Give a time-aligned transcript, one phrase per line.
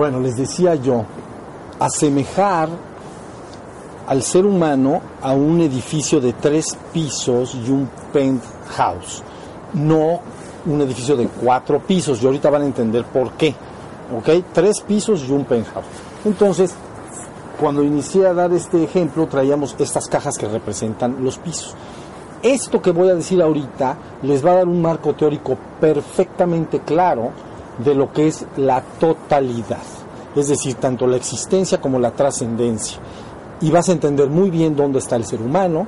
[0.00, 1.04] Bueno, les decía yo,
[1.78, 2.70] asemejar
[4.08, 9.22] al ser humano a un edificio de tres pisos y un penthouse,
[9.74, 10.20] no
[10.64, 13.54] un edificio de cuatro pisos, y ahorita van a entender por qué,
[14.16, 14.42] ¿ok?
[14.54, 15.84] Tres pisos y un penthouse.
[16.24, 16.72] Entonces,
[17.60, 21.74] cuando inicié a dar este ejemplo, traíamos estas cajas que representan los pisos.
[22.42, 27.32] Esto que voy a decir ahorita les va a dar un marco teórico perfectamente claro
[27.84, 29.78] de lo que es la totalidad,
[30.36, 32.98] es decir, tanto la existencia como la trascendencia.
[33.60, 35.86] Y vas a entender muy bien dónde está el ser humano,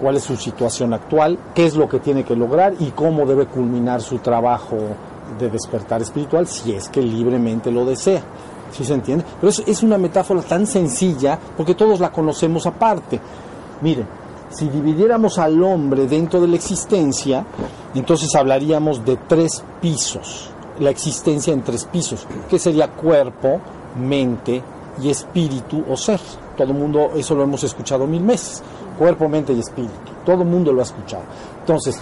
[0.00, 3.46] cuál es su situación actual, qué es lo que tiene que lograr y cómo debe
[3.46, 4.76] culminar su trabajo
[5.38, 8.22] de despertar espiritual si es que libremente lo desea.
[8.72, 9.24] ¿Sí se entiende?
[9.40, 13.20] Pero es, una metáfora tan sencilla porque todos la conocemos aparte.
[13.82, 14.06] Miren,
[14.50, 17.46] si dividiéramos al hombre dentro de la existencia,
[17.94, 20.50] entonces hablaríamos de tres pisos.
[20.80, 23.60] La existencia en tres pisos, que sería cuerpo,
[23.96, 24.62] mente
[25.02, 26.20] y espíritu o ser.
[26.56, 28.62] Todo el mundo, eso lo hemos escuchado mil meses.
[28.98, 29.92] Cuerpo, mente y espíritu.
[30.24, 31.24] Todo el mundo lo ha escuchado.
[31.60, 32.00] Entonces,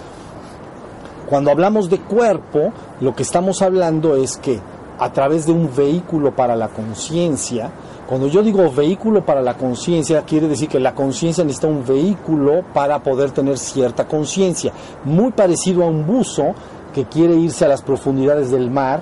[1.28, 4.60] cuando hablamos de cuerpo, lo que estamos hablando es que
[4.98, 7.70] a través de un vehículo para la conciencia.
[8.06, 12.62] Cuando yo digo vehículo para la conciencia, quiere decir que la conciencia necesita un vehículo
[12.72, 14.72] para poder tener cierta conciencia.
[15.04, 16.54] Muy parecido a un buzo
[16.92, 19.00] que quiere irse a las profundidades del mar,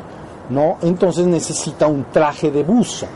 [0.49, 0.79] ¿no?
[0.83, 3.07] Entonces necesita un traje de buzo.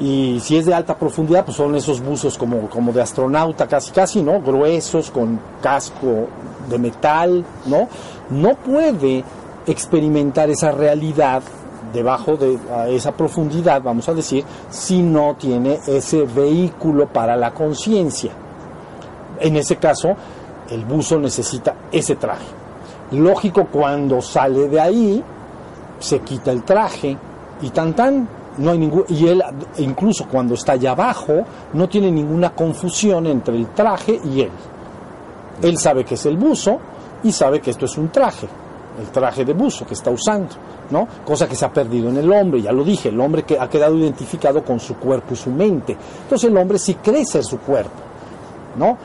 [0.00, 3.90] Y si es de alta profundidad, pues son esos buzos como, como de astronauta, casi
[3.90, 4.40] casi, ¿no?
[4.40, 6.28] Gruesos, con casco
[6.68, 7.88] de metal, ¿no?
[8.30, 9.24] No puede
[9.66, 11.42] experimentar esa realidad
[11.92, 18.30] debajo de esa profundidad, vamos a decir, si no tiene ese vehículo para la conciencia.
[19.40, 20.14] En ese caso,
[20.70, 22.57] el buzo necesita ese traje.
[23.12, 25.24] Lógico, cuando sale de ahí,
[25.98, 27.16] se quita el traje
[27.62, 28.28] y tan tan,
[28.58, 29.42] no hay ningún, y él,
[29.78, 34.50] incluso cuando está allá abajo, no tiene ninguna confusión entre el traje y él.
[35.62, 36.78] Él sabe que es el buzo
[37.22, 38.48] y sabe que esto es un traje
[38.98, 40.48] el traje de buzo que está usando,
[40.90, 41.06] ¿no?
[41.24, 43.68] Cosa que se ha perdido en el hombre, ya lo dije, el hombre que ha
[43.68, 45.96] quedado identificado con su cuerpo y su mente.
[46.22, 48.00] Entonces el hombre sí cree ser su cuerpo,
[48.76, 48.96] ¿no?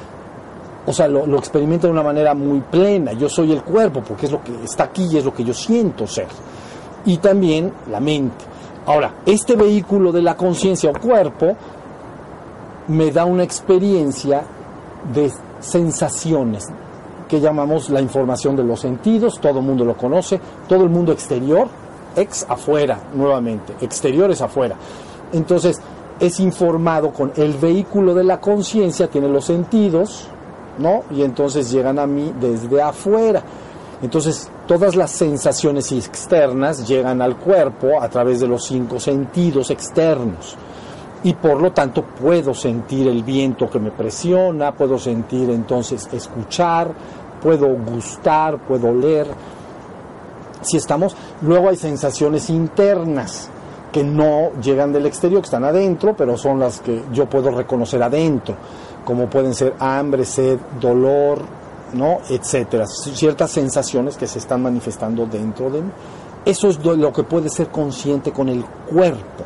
[0.85, 3.13] O sea, lo, lo, experimenta de una manera muy plena.
[3.13, 5.53] Yo soy el cuerpo porque es lo que está aquí y es lo que yo
[5.53, 6.27] siento ser.
[7.05, 8.45] Y también la mente.
[8.85, 11.55] Ahora, este vehículo de la conciencia o cuerpo
[12.87, 14.43] me da una experiencia
[15.13, 16.67] de sensaciones,
[17.27, 21.13] que llamamos la información de los sentidos, todo el mundo lo conoce, todo el mundo
[21.13, 21.67] exterior,
[22.15, 24.75] ex afuera, nuevamente, exterior es afuera.
[25.31, 25.81] Entonces,
[26.19, 30.27] es informado con el vehículo de la conciencia, tiene los sentidos,
[30.77, 31.03] ¿no?
[31.11, 33.43] Y entonces llegan a mí desde afuera.
[34.01, 40.57] Entonces, todas las sensaciones externas llegan al cuerpo a través de los cinco sentidos externos.
[41.23, 46.91] Y por lo tanto puedo sentir el viento que me presiona, puedo sentir entonces escuchar,
[47.41, 49.27] puedo gustar, puedo oler.
[50.61, 53.49] Si estamos, luego hay sensaciones internas
[53.93, 58.01] que no llegan del exterior, que están adentro, pero son las que yo puedo reconocer
[58.01, 58.55] adentro,
[59.03, 61.39] como pueden ser hambre, sed, dolor,
[61.93, 62.19] ¿no?
[62.29, 65.91] etcétera, ciertas sensaciones que se están manifestando dentro de mí.
[66.45, 69.43] Eso es lo que puede ser consciente con el cuerpo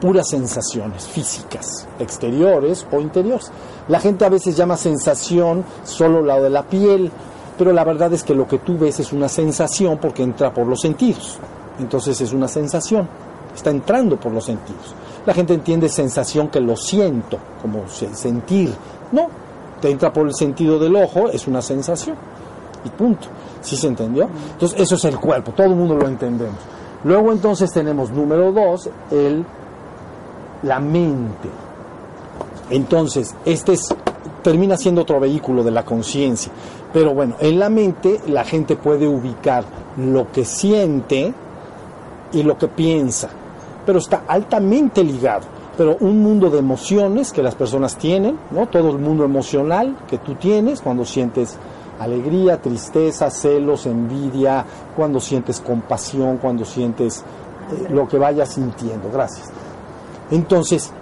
[0.00, 3.50] puras sensaciones físicas, exteriores o interiores.
[3.88, 7.10] La gente a veces llama sensación solo la de la piel,
[7.56, 10.66] pero la verdad es que lo que tú ves es una sensación porque entra por
[10.66, 11.38] los sentidos.
[11.78, 13.08] Entonces es una sensación,
[13.54, 14.94] está entrando por los sentidos.
[15.26, 18.72] La gente entiende sensación que lo siento, como sentir.
[19.12, 19.28] No,
[19.80, 22.16] te entra por el sentido del ojo, es una sensación.
[22.84, 23.26] Y punto.
[23.60, 24.28] ¿Sí se entendió?
[24.52, 26.58] Entonces eso es el cuerpo, todo el mundo lo entendemos.
[27.04, 29.44] Luego entonces tenemos número dos, el
[30.62, 31.48] la mente.
[32.70, 33.94] Entonces, este es,
[34.42, 36.50] termina siendo otro vehículo de la conciencia.
[36.92, 39.64] Pero bueno, en la mente la gente puede ubicar
[39.96, 41.32] lo que siente
[42.32, 43.28] y lo que piensa,
[43.86, 45.46] pero está altamente ligado.
[45.78, 48.66] Pero un mundo de emociones que las personas tienen, ¿no?
[48.66, 51.56] Todo el mundo emocional que tú tienes cuando sientes
[52.00, 59.10] alegría, tristeza, celos, envidia, cuando sientes compasión, cuando sientes eh, lo que vayas sintiendo.
[59.12, 59.50] Gracias.
[60.30, 60.92] Entonces,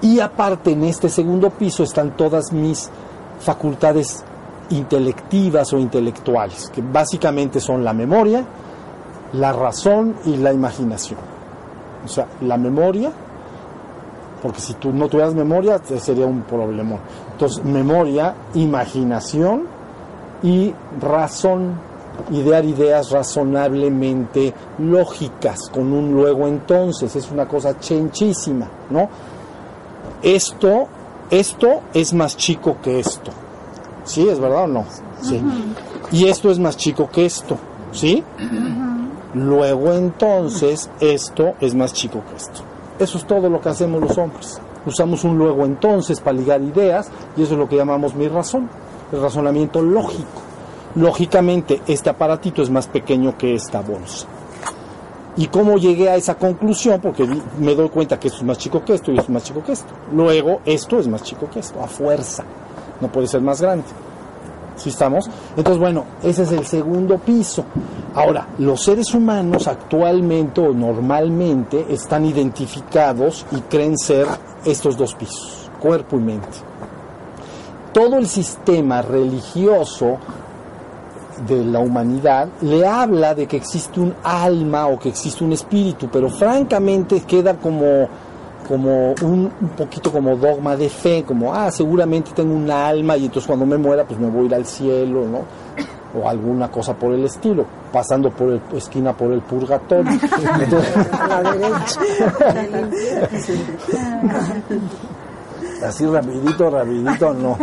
[0.00, 2.90] y aparte en este segundo piso están todas mis
[3.40, 4.24] facultades
[4.70, 8.44] intelectivas o intelectuales, que básicamente son la memoria,
[9.34, 11.31] la razón y la imaginación.
[12.04, 13.10] O sea, la memoria,
[14.42, 16.96] porque si tú no tuvieras memoria sería un problema.
[17.32, 19.64] Entonces, memoria, imaginación
[20.42, 21.92] y razón.
[22.30, 29.08] idear ideas razonablemente lógicas, con un luego entonces, es una cosa chenchísima, ¿no?
[30.22, 30.88] Esto,
[31.30, 33.30] esto es más chico que esto.
[34.04, 34.28] ¿Sí?
[34.28, 34.84] ¿Es verdad o no?
[35.22, 35.42] Sí.
[36.10, 37.56] Y esto es más chico que esto.
[37.92, 38.22] ¿Sí?
[39.34, 42.60] Luego entonces, esto es más chico que esto.
[42.98, 44.60] Eso es todo lo que hacemos los hombres.
[44.84, 48.68] Usamos un luego entonces para ligar ideas y eso es lo que llamamos mi razón,
[49.10, 50.42] el razonamiento lógico.
[50.94, 54.26] Lógicamente, este aparatito es más pequeño que esta bolsa.
[55.36, 57.00] ¿Y cómo llegué a esa conclusión?
[57.00, 57.26] Porque
[57.58, 59.62] me doy cuenta que esto es más chico que esto y esto es más chico
[59.64, 59.94] que esto.
[60.12, 62.44] Luego, esto es más chico que esto, a fuerza.
[63.00, 63.86] No puede ser más grande.
[64.82, 65.30] ¿Sí estamos?
[65.56, 67.64] Entonces, bueno, ese es el segundo piso.
[68.16, 74.26] Ahora, los seres humanos actualmente o normalmente están identificados y creen ser
[74.64, 76.58] estos dos pisos, cuerpo y mente.
[77.92, 80.18] Todo el sistema religioso
[81.46, 86.08] de la humanidad le habla de que existe un alma o que existe un espíritu,
[86.10, 88.08] pero francamente queda como,
[88.72, 93.26] como un, un, poquito como dogma de fe, como, ah, seguramente tengo un alma y
[93.26, 95.42] entonces cuando me muera pues me voy a ir al cielo, ¿no?
[96.18, 100.10] O alguna cosa por el estilo, pasando por el, esquina por el purgatorio.
[101.42, 102.00] derecha.
[105.86, 107.58] Así rapidito, rapidito, no.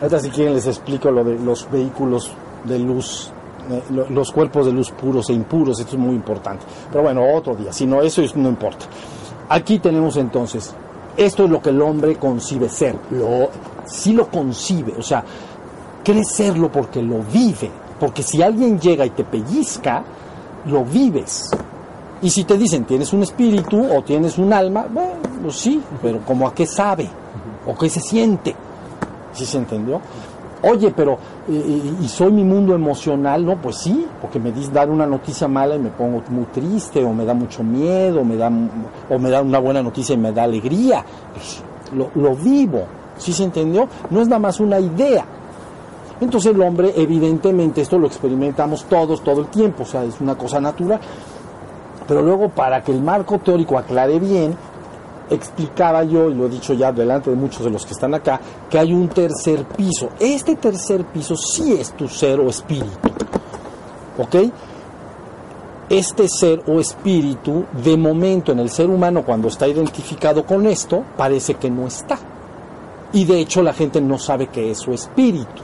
[0.00, 2.32] Ahorita si quieren les explico lo de los vehículos
[2.64, 3.30] de luz,
[3.70, 6.64] eh, los cuerpos de luz puros e impuros, esto es muy importante.
[6.90, 8.86] Pero bueno, otro día, si no, eso no importa.
[9.52, 10.72] Aquí tenemos entonces,
[11.14, 13.50] esto es lo que el hombre concibe ser, lo,
[13.84, 15.22] sí lo concibe, o sea,
[16.02, 17.70] cree serlo porque lo vive,
[18.00, 20.04] porque si alguien llega y te pellizca,
[20.64, 21.50] lo vives.
[22.22, 26.48] Y si te dicen, tienes un espíritu o tienes un alma, bueno, sí, pero como
[26.48, 27.10] a qué sabe
[27.66, 28.56] o qué se siente.
[29.34, 30.00] ¿Sí se entendió?
[30.62, 31.18] Oye, pero
[31.48, 33.60] y, y, soy mi mundo emocional, ¿no?
[33.60, 37.12] Pues sí, porque me dis dar una noticia mala y me pongo muy triste, o
[37.12, 38.50] me da mucho miedo, o me da,
[39.10, 41.04] o me da una buena noticia y me da alegría.
[41.96, 42.84] Lo, lo vivo,
[43.18, 43.88] ¿sí se entendió?
[44.10, 45.24] No es nada más una idea.
[46.20, 50.36] Entonces el hombre, evidentemente, esto lo experimentamos todos, todo el tiempo, o sea, es una
[50.36, 51.00] cosa natural.
[52.06, 54.56] Pero luego, para que el marco teórico aclare bien,
[55.30, 58.40] explicaba yo, y lo he dicho ya delante de muchos de los que están acá,
[58.68, 60.10] que hay un tercer piso.
[60.18, 63.08] Este tercer piso sí es tu ser o espíritu.
[64.18, 64.36] ¿Ok?
[65.88, 71.04] Este ser o espíritu, de momento en el ser humano, cuando está identificado con esto,
[71.16, 72.18] parece que no está.
[73.12, 75.62] Y de hecho la gente no sabe qué es su espíritu.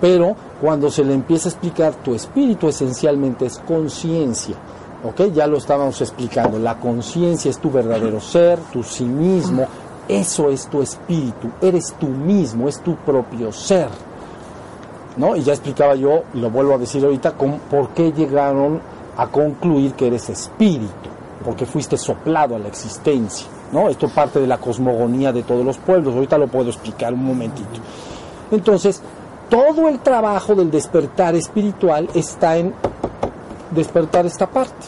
[0.00, 4.56] Pero cuando se le empieza a explicar, tu espíritu esencialmente es conciencia
[5.04, 5.32] ¿ok?
[5.32, 6.58] Ya lo estábamos explicando.
[6.58, 9.66] La conciencia es tu verdadero ser, tu sí mismo.
[10.08, 11.50] Eso es tu espíritu.
[11.60, 13.88] Eres tú mismo, es tu propio ser.
[15.16, 15.36] ¿No?
[15.36, 18.80] Y ya explicaba yo, y lo vuelvo a decir ahorita, por qué llegaron
[19.16, 21.08] a concluir que eres espíritu.
[21.44, 23.46] Porque fuiste soplado a la existencia.
[23.72, 23.88] ¿no?
[23.88, 26.14] Esto parte de la cosmogonía de todos los pueblos.
[26.14, 27.80] Ahorita lo puedo explicar un momentito.
[28.50, 29.02] Entonces,
[29.50, 32.74] todo el trabajo del despertar espiritual está en
[33.70, 34.86] despertar esta parte.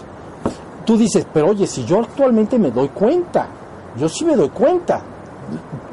[0.85, 3.47] Tú dices, pero oye, si yo actualmente me doy cuenta,
[3.97, 5.03] yo sí me doy cuenta,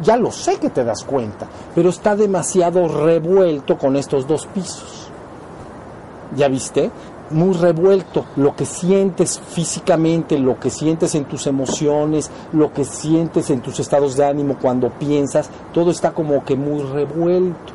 [0.01, 5.09] ya lo sé que te das cuenta, pero está demasiado revuelto con estos dos pisos.
[6.35, 6.92] ¿Ya viste?
[7.30, 13.50] Muy revuelto, lo que sientes físicamente, lo que sientes en tus emociones, lo que sientes
[13.50, 17.73] en tus estados de ánimo cuando piensas, todo está como que muy revuelto.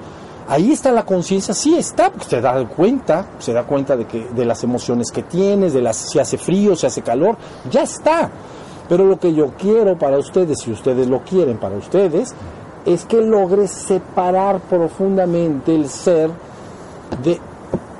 [0.48, 4.28] Ahí está la conciencia, sí está, porque se da cuenta, se da cuenta de que
[4.34, 7.36] de las emociones que tienes, de las si hace frío, si hace calor,
[7.70, 8.30] ya está.
[8.88, 12.34] Pero lo que yo quiero para ustedes, si ustedes lo quieren para ustedes,
[12.84, 16.30] es que logres separar profundamente el ser
[17.22, 17.38] de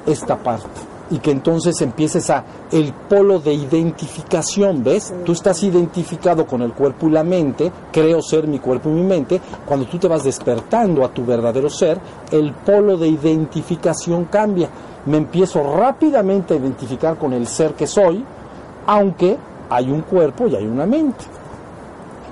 [0.07, 2.43] esta parte y que entonces empieces a
[2.73, 5.13] el polo de identificación, ¿ves?
[5.25, 9.03] Tú estás identificado con el cuerpo y la mente, creo ser mi cuerpo y mi
[9.03, 11.99] mente, cuando tú te vas despertando a tu verdadero ser,
[12.31, 14.71] el polo de identificación cambia.
[15.05, 18.25] Me empiezo rápidamente a identificar con el ser que soy,
[18.87, 19.37] aunque
[19.69, 21.27] hay un cuerpo y hay una mente.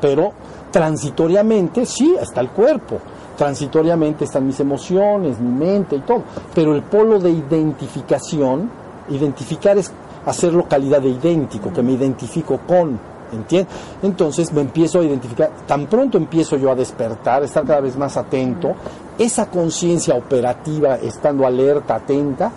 [0.01, 0.33] Pero
[0.71, 2.99] transitoriamente sí está el cuerpo,
[3.41, 6.25] transitoriamente están mis emociones, mi mente y todo.
[6.55, 8.71] Pero el polo de identificación,
[9.09, 9.91] identificar es
[10.27, 13.01] hacerlo calidad de idéntico, que me identifico con,
[13.33, 13.75] ¿entiendes?
[14.03, 18.19] Entonces me empiezo a identificar, tan pronto empiezo yo a despertar, estar cada vez más
[18.19, 18.75] atento,
[19.19, 22.53] esa conciencia operativa, estando alerta, atenta,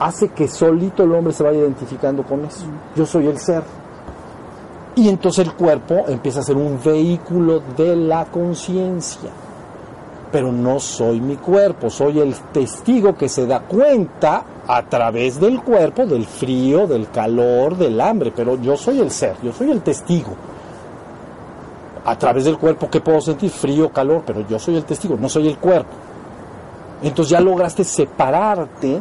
[0.00, 2.64] hace que solito el hombre se vaya identificando con eso.
[2.96, 3.62] Yo soy el ser.
[4.94, 9.43] Y entonces el cuerpo empieza a ser un vehículo de la conciencia.
[10.34, 15.62] Pero no soy mi cuerpo, soy el testigo que se da cuenta a través del
[15.62, 19.80] cuerpo, del frío, del calor, del hambre, pero yo soy el ser, yo soy el
[19.82, 20.34] testigo.
[22.04, 23.48] A través del cuerpo, ¿qué puedo sentir?
[23.48, 25.92] Frío, calor, pero yo soy el testigo, no soy el cuerpo.
[27.00, 29.00] Entonces ya lograste separarte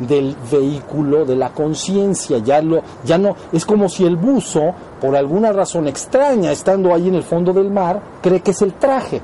[0.00, 5.16] del vehículo de la conciencia, ya lo ya no es como si el buzo por
[5.16, 9.22] alguna razón extraña estando ahí en el fondo del mar cree que es el traje.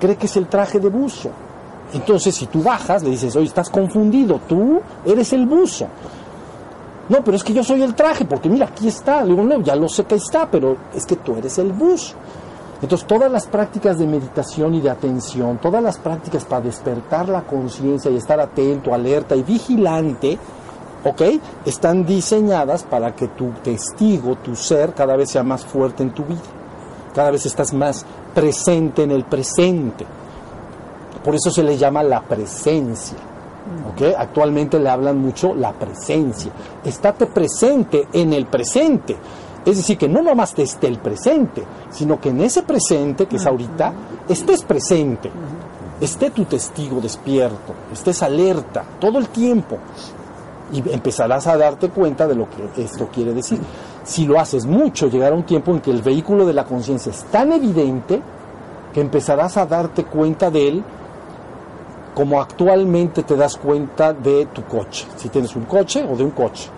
[0.00, 1.30] Cree que es el traje de buzo.
[1.92, 5.86] Entonces, si tú bajas, le dices, "Oye, estás confundido, tú eres el buzo."
[7.08, 9.22] No, pero es que yo soy el traje, porque mira, aquí está.
[9.24, 12.14] Le digo, no, ya lo sé que está, pero es que tú eres el buzo.
[12.82, 17.42] Entonces, todas las prácticas de meditación y de atención, todas las prácticas para despertar la
[17.42, 20.38] conciencia y estar atento, alerta y vigilante,
[21.04, 21.22] ¿ok?
[21.64, 26.24] Están diseñadas para que tu testigo, tu ser, cada vez sea más fuerte en tu
[26.24, 26.40] vida.
[27.14, 28.04] Cada vez estás más
[28.38, 30.06] presente en el presente.
[31.24, 33.18] Por eso se le llama la presencia.
[33.90, 34.14] ¿ok?
[34.16, 36.52] Actualmente le hablan mucho la presencia.
[36.84, 39.16] Estate presente en el presente.
[39.66, 43.46] Es decir, que no nomás esté el presente, sino que en ese presente, que es
[43.46, 43.92] ahorita,
[44.28, 45.32] estés presente,
[46.00, 49.78] esté tu testigo despierto, estés alerta todo el tiempo
[50.72, 53.58] y empezarás a darte cuenta de lo que esto quiere decir.
[54.08, 57.24] Si lo haces mucho, llegará un tiempo en que el vehículo de la conciencia es
[57.24, 58.22] tan evidente
[58.94, 60.84] que empezarás a darte cuenta de él
[62.14, 66.30] como actualmente te das cuenta de tu coche, si tienes un coche o de un
[66.30, 66.70] coche.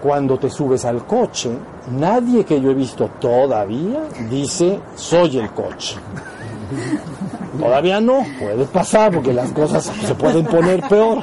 [0.00, 1.50] Cuando te subes al coche,
[1.90, 5.96] nadie que yo he visto todavía dice soy el coche.
[7.58, 11.18] Todavía no, puede pasar porque las cosas se pueden poner peor.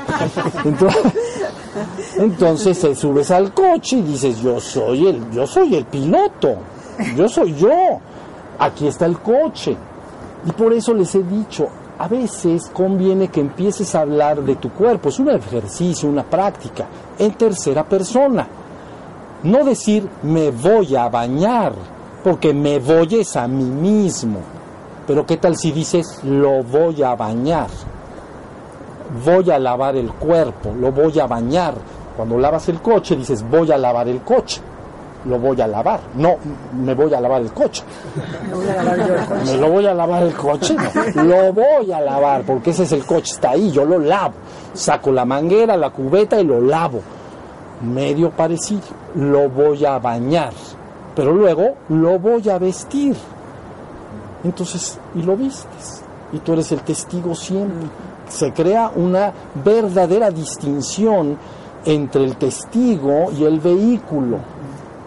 [0.66, 1.14] Entonces,
[2.18, 6.56] entonces te subes al coche y dices yo soy el, yo soy el piloto,
[7.16, 8.00] yo soy yo.
[8.60, 9.78] Aquí está el coche.
[10.46, 14.72] Y por eso les he dicho, a veces conviene que empieces a hablar de tu
[14.72, 16.86] cuerpo, es un ejercicio, una práctica,
[17.18, 18.48] en tercera persona.
[19.44, 21.74] No decir me voy a bañar,
[22.24, 24.57] porque me voy es a mí mismo.
[25.08, 27.68] Pero ¿qué tal si dices lo voy a bañar?
[29.26, 31.76] Voy a lavar el cuerpo, lo voy a bañar.
[32.18, 34.62] Cuando lavas el coche dices voy a lavar el coche,
[35.26, 36.02] lo voy a lavar.
[36.16, 36.36] No,
[36.74, 37.84] me voy a lavar el coche.
[39.46, 40.76] Me lo voy a lavar el coche,
[41.16, 41.24] no.
[41.24, 44.34] Lo voy a lavar porque ese es el coche, está ahí, yo lo lavo.
[44.74, 47.00] Saco la manguera, la cubeta y lo lavo
[47.82, 48.82] medio parecido.
[49.16, 50.52] Lo voy a bañar,
[51.16, 53.16] pero luego lo voy a vestir.
[54.44, 56.04] Entonces, y lo vistes.
[56.32, 57.88] Y tú eres el testigo siempre.
[58.28, 59.32] Se crea una
[59.64, 61.38] verdadera distinción
[61.86, 64.40] entre el testigo y el vehículo.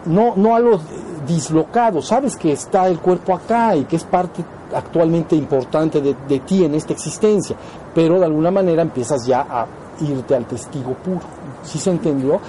[0.05, 0.79] No, no algo
[1.27, 2.01] dislocado.
[2.01, 6.63] Sabes que está el cuerpo acá y que es parte actualmente importante de, de ti
[6.63, 7.55] en esta existencia,
[7.93, 9.67] pero de alguna manera empiezas ya a
[10.01, 11.21] irte al testigo puro.
[11.63, 12.39] ¿Sí se entendió?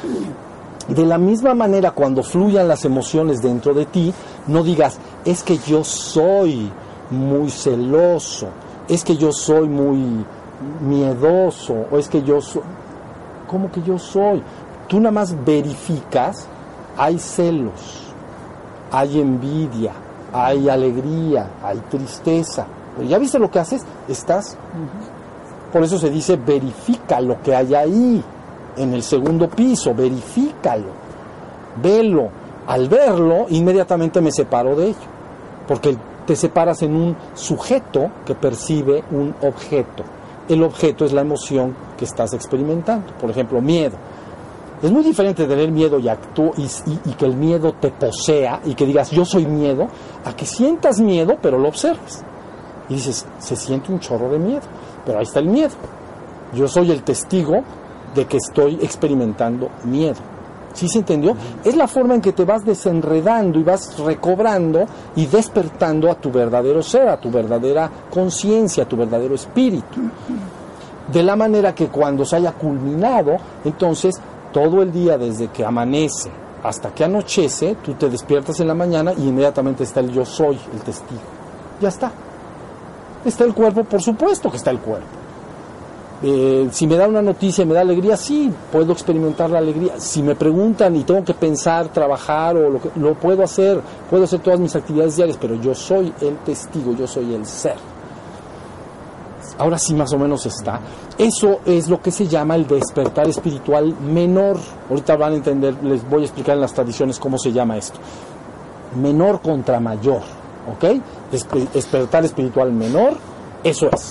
[0.88, 4.12] De la misma manera, cuando fluyan las emociones dentro de ti,
[4.48, 6.70] no digas, es que yo soy
[7.10, 8.48] muy celoso,
[8.88, 10.24] es que yo soy muy
[10.80, 12.62] miedoso, o es que yo soy...
[13.46, 14.42] ¿Cómo que yo soy?
[14.88, 16.46] Tú nada más verificas,
[16.96, 18.12] hay celos,
[18.90, 19.92] hay envidia,
[20.32, 22.66] hay alegría, hay tristeza.
[22.96, 24.56] Pero ya viste lo que haces, estás...
[25.72, 28.22] Por eso se dice verifica lo que hay ahí,
[28.76, 30.90] en el segundo piso, verifícalo,
[31.82, 32.42] velo.
[32.66, 34.98] Al verlo, inmediatamente me separo de ello,
[35.66, 40.04] porque te separas en un sujeto que percibe un objeto.
[40.48, 43.12] El objeto es la emoción que estás experimentando.
[43.20, 43.96] Por ejemplo, miedo.
[44.82, 48.84] Es muy diferente tener miedo y, y, y, que el miedo te posea y que
[48.84, 49.86] digas yo soy miedo,
[50.24, 52.24] a que sientas miedo pero lo observes.
[52.88, 54.62] Y dices, se siente un chorro de miedo,
[55.06, 55.74] pero ahí está el miedo.
[56.52, 57.62] Yo soy el testigo
[58.14, 60.16] de que estoy experimentando miedo.
[60.74, 61.36] ¿Sí se entendió?
[61.64, 66.30] Es la forma en que te vas desenredando y vas recobrando y despertando a tu
[66.30, 70.00] verdadero ser, a tu verdadera conciencia, a tu verdadero espíritu.
[71.12, 74.14] De la manera que cuando se haya culminado, entonces
[74.52, 76.30] todo el día desde que amanece
[76.62, 80.58] hasta que anochece, tú te despiertas en la mañana y inmediatamente está el yo soy,
[80.72, 81.20] el testigo.
[81.80, 82.12] Ya está.
[83.24, 85.21] Está el cuerpo, por supuesto que está el cuerpo.
[86.24, 89.98] Eh, si me da una noticia, me da alegría, sí, puedo experimentar la alegría.
[89.98, 94.24] Si me preguntan y tengo que pensar, trabajar, o lo, que, lo puedo hacer, puedo
[94.24, 97.74] hacer todas mis actividades diarias, pero yo soy el testigo, yo soy el ser.
[99.58, 100.80] Ahora sí más o menos está.
[101.18, 104.58] Eso es lo que se llama el despertar espiritual menor.
[104.88, 107.98] Ahorita van a entender, les voy a explicar en las tradiciones cómo se llama esto.
[109.00, 110.22] Menor contra mayor,
[110.72, 111.00] ¿ok?
[111.72, 113.14] Despertar espiritual menor
[113.64, 114.10] Eso es.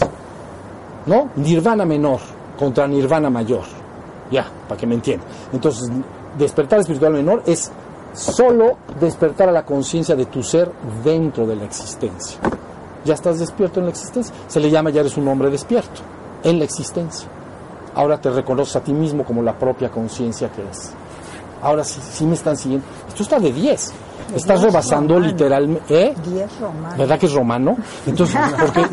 [1.06, 1.30] ¿No?
[1.36, 2.20] Nirvana menor
[2.58, 3.64] contra nirvana mayor.
[4.30, 5.28] Ya, para que me entiendan.
[5.52, 5.90] Entonces,
[6.38, 7.72] despertar espiritual menor es
[8.14, 10.72] solo despertar a la conciencia de tu ser
[11.04, 12.40] dentro de la existencia.
[13.04, 14.34] Ya estás despierto en la existencia.
[14.48, 16.02] Se le llama ya eres un hombre despierto
[16.44, 17.28] en la existencia.
[17.96, 20.94] Ahora te reconoces a ti mismo como la propia conciencia que es.
[21.62, 22.86] Ahora sí, sí me están siguiendo.
[23.08, 23.94] Esto está de 10.
[24.36, 26.08] Estás rebasando literalmente.
[26.08, 26.16] ¿eh?
[26.26, 26.98] 10 romanos.
[26.98, 27.78] ¿Verdad que es romano?
[28.06, 28.88] Entonces, porque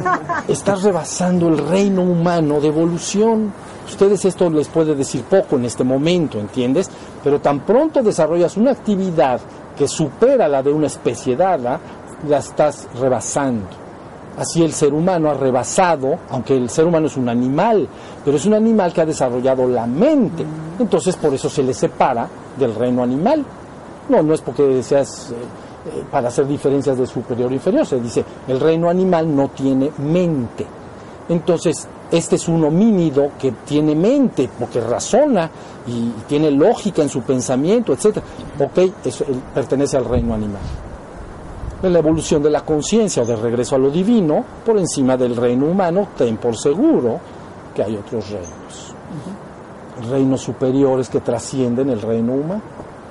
[0.48, 3.52] estás rebasando el reino humano de evolución.
[3.86, 6.90] Ustedes esto les puede decir poco en este momento, ¿entiendes?
[7.22, 9.40] Pero tan pronto desarrollas una actividad
[9.76, 11.78] que supera la de una especie dada,
[12.28, 13.66] la estás rebasando.
[14.36, 17.88] Así el ser humano ha rebasado, aunque el ser humano es un animal,
[18.24, 20.44] pero es un animal que ha desarrollado la mente.
[20.78, 23.44] Entonces por eso se le separa del reino animal.
[24.08, 28.00] No, no es porque seas eh, eh, para hacer diferencias de superior e inferior, se
[28.00, 30.66] dice, el reino animal no tiene mente.
[31.28, 35.50] Entonces, este es un homínido que tiene mente, porque razona
[35.86, 38.18] y, tiene lógica en su pensamiento, etc.
[38.58, 38.92] Ok,
[39.54, 40.62] pertenece al reino animal.
[41.82, 45.36] En la evolución de la conciencia o de regreso a lo divino, por encima del
[45.36, 47.20] reino humano, ten por seguro
[47.74, 48.87] que hay otros reinos.
[50.10, 52.62] Reinos superiores que trascienden el reino humano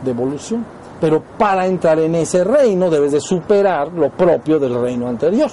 [0.04, 0.66] de evolución.
[1.00, 5.50] Pero para entrar en ese reino debes de superar lo propio del reino anterior.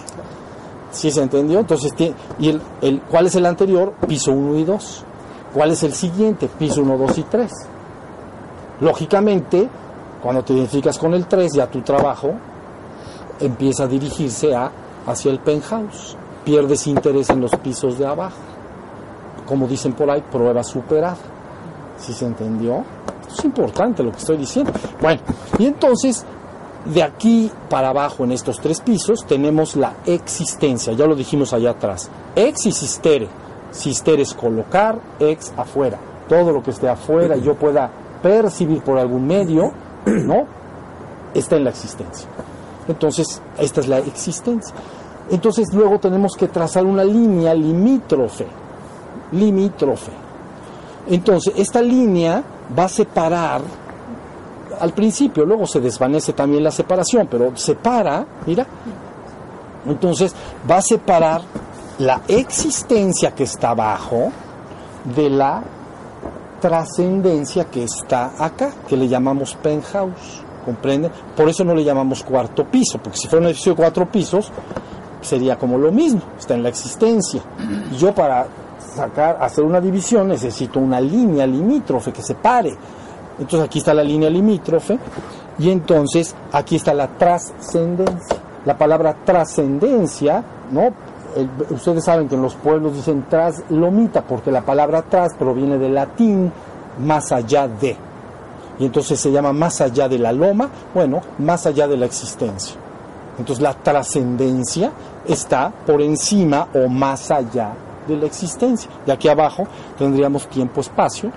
[0.91, 1.59] ¿Sí se entendió?
[1.59, 1.93] Entonces,
[2.39, 3.95] ¿y el, el, cuál es el anterior?
[4.07, 5.05] Piso 1 y 2.
[5.53, 6.49] ¿Cuál es el siguiente?
[6.49, 7.53] Piso 1, 2 y 3.
[8.81, 9.69] Lógicamente,
[10.23, 12.33] cuando te identificas con el 3, ya tu trabajo
[13.41, 14.71] empieza a dirigirse a,
[15.07, 16.17] hacia el penthouse.
[16.45, 18.37] Pierdes interés en los pisos de abajo.
[19.47, 21.17] Como dicen por ahí, prueba superada.
[21.99, 22.85] ¿Sí se entendió?
[23.31, 24.73] Es importante lo que estoy diciendo.
[25.01, 25.21] Bueno,
[25.59, 26.25] y entonces,
[26.85, 31.71] de aquí para abajo en estos tres pisos tenemos la existencia, ya lo dijimos allá
[31.71, 32.11] atrás.
[32.37, 33.29] Ex y sistere.
[33.71, 35.99] Sistere es colocar, ex afuera.
[36.29, 37.91] Todo lo que esté afuera y yo pueda
[38.23, 39.73] percibir por algún medio,
[40.07, 40.47] ¿no?
[41.35, 42.29] Está en la existencia.
[42.87, 44.75] Entonces, esta es la existencia.
[45.31, 48.47] Entonces, luego tenemos que trazar una línea limítrofe.
[49.33, 50.13] Limítrofe.
[51.09, 52.43] Entonces, esta línea
[52.77, 53.61] va a separar
[54.81, 58.67] al principio, luego se desvanece también la separación, pero separa, mira.
[59.87, 60.35] Entonces,
[60.69, 61.43] va a separar
[61.99, 64.33] la existencia que está abajo
[65.15, 65.63] de la
[66.61, 70.43] trascendencia que está acá, que le llamamos penthouse.
[70.65, 71.11] ¿Comprende?
[71.37, 74.51] Por eso no le llamamos cuarto piso, porque si fuera un edificio de cuatro pisos,
[75.21, 77.43] sería como lo mismo, está en la existencia.
[77.99, 78.47] Yo para
[78.95, 82.75] sacar, hacer una división necesito una línea limítrofe que separe.
[83.39, 84.99] Entonces aquí está la línea limítrofe
[85.59, 88.37] y entonces aquí está la trascendencia.
[88.65, 90.89] La palabra trascendencia, ¿no?
[91.71, 96.51] Ustedes saben que en los pueblos dicen traslomita porque la palabra tras proviene del latín
[97.05, 97.97] más allá de.
[98.79, 102.77] Y entonces se llama más allá de la loma, bueno, más allá de la existencia.
[103.39, 104.93] Entonces la trascendencia
[105.27, 107.73] está por encima o más allá
[108.07, 108.91] de la existencia.
[109.07, 109.67] Y aquí abajo
[109.99, 111.31] tendríamos tiempo-espacio,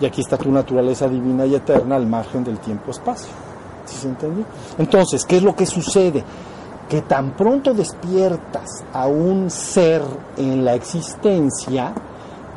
[0.00, 3.32] y aquí está tu naturaleza divina y eterna al margen del tiempo-espacio.
[3.84, 4.44] ¿Sí se entendió?
[4.78, 6.24] Entonces, ¿qué es lo que sucede?
[6.88, 10.02] Que tan pronto despiertas a un ser
[10.36, 11.92] en la existencia,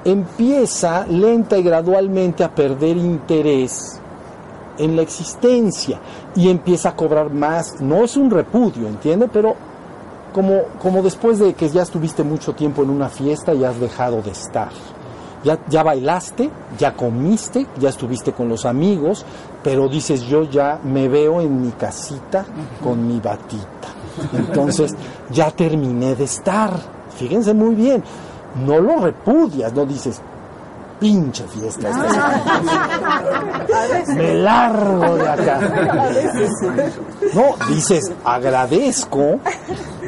[0.03, 3.99] empieza lenta y gradualmente a perder interés
[4.77, 5.99] en la existencia
[6.35, 7.81] y empieza a cobrar más.
[7.81, 9.27] No es un repudio, ¿entiende?
[9.31, 9.55] Pero
[10.37, 14.21] como, como después de que ya estuviste mucho tiempo en una fiesta y has dejado
[14.21, 14.69] de estar.
[15.43, 19.25] Ya, ya bailaste, ya comiste, ya estuviste con los amigos,
[19.63, 22.45] pero dices yo ya me veo en mi casita
[22.83, 23.87] con mi batita.
[24.31, 24.93] Entonces
[25.31, 26.71] ya terminé de estar.
[27.17, 28.03] Fíjense muy bien,
[28.63, 30.21] no lo repudias, no dices,
[30.99, 31.89] pinche fiesta.
[31.89, 32.43] esta
[34.13, 35.59] me largo de acá.
[37.33, 39.39] No, dices, agradezco,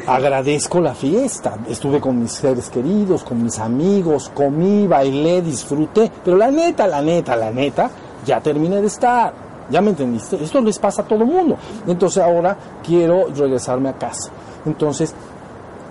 [0.06, 1.58] agradezco la fiesta.
[1.68, 6.10] Estuve con mis seres queridos, con mis amigos, comí, bailé, disfruté.
[6.24, 7.90] Pero la neta, la neta, la neta,
[8.24, 9.32] ya terminé de estar.
[9.70, 10.42] ¿Ya me entendiste?
[10.42, 11.56] Esto les pasa a todo el mundo.
[11.86, 14.30] Entonces ahora quiero regresarme a casa.
[14.66, 15.14] Entonces,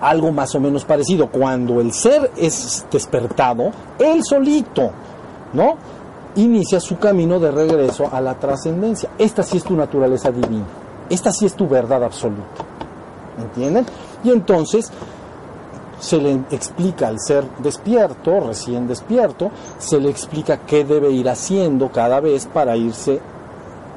[0.00, 1.28] algo más o menos parecido.
[1.28, 4.90] Cuando el ser es despertado, él solito,
[5.52, 5.76] ¿no?
[6.36, 9.10] Inicia su camino de regreso a la trascendencia.
[9.18, 10.66] Esta sí es tu naturaleza divina.
[11.08, 12.69] Esta sí es tu verdad absoluta.
[13.40, 13.86] ¿Entienden?
[14.24, 14.90] Y entonces
[15.98, 21.90] se le explica al ser despierto, recién despierto, se le explica qué debe ir haciendo
[21.90, 23.20] cada vez para irse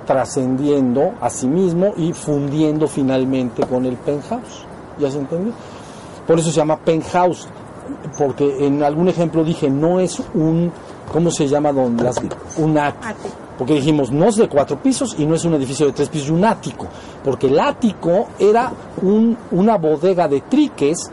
[0.05, 4.65] trascendiendo a sí mismo y fundiendo finalmente con el penthouse.
[4.99, 5.53] ¿Ya se entendió?
[6.27, 7.47] Por eso se llama penthouse,
[8.17, 10.71] porque en algún ejemplo dije, no es un,
[11.11, 11.71] ¿cómo se llama?
[11.71, 12.17] Don, las,
[12.57, 13.29] un ático.
[13.63, 16.31] Porque dijimos, no es de cuatro pisos y no es un edificio de tres pisos,
[16.31, 16.85] un ático.
[17.23, 18.69] Porque el ático era
[19.01, 21.09] un, una bodega de triques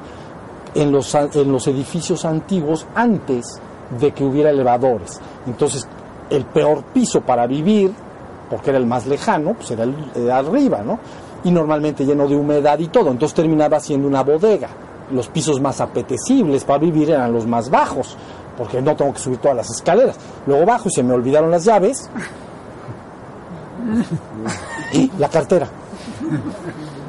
[0.74, 3.60] en los, en los edificios antiguos antes
[4.00, 5.20] de que hubiera elevadores.
[5.46, 5.86] Entonces,
[6.28, 7.92] el peor piso para vivir,
[8.50, 10.98] porque era el más lejano, pues era el de arriba, ¿no?
[11.44, 13.12] Y normalmente lleno de humedad y todo.
[13.12, 14.70] Entonces terminaba siendo una bodega.
[15.12, 18.16] Los pisos más apetecibles para vivir eran los más bajos,
[18.60, 20.16] porque no tengo que subir todas las escaleras.
[20.46, 22.10] Luego bajo y se me olvidaron las llaves
[24.92, 25.66] y la cartera.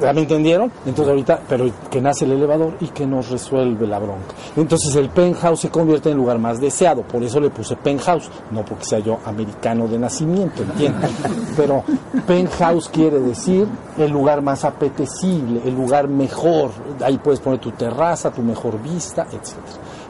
[0.00, 0.72] ¿Ya me entendieron?
[0.86, 4.34] Entonces ahorita, pero que nace el elevador y que nos resuelve la bronca.
[4.56, 8.30] Entonces el penthouse se convierte en el lugar más deseado, por eso le puse penthouse,
[8.50, 11.10] no porque sea yo americano de nacimiento, ¿entiendes?
[11.56, 11.84] Pero
[12.26, 16.70] penthouse quiere decir el lugar más apetecible, el lugar mejor,
[17.04, 19.58] ahí puedes poner tu terraza, tu mejor vista, etc.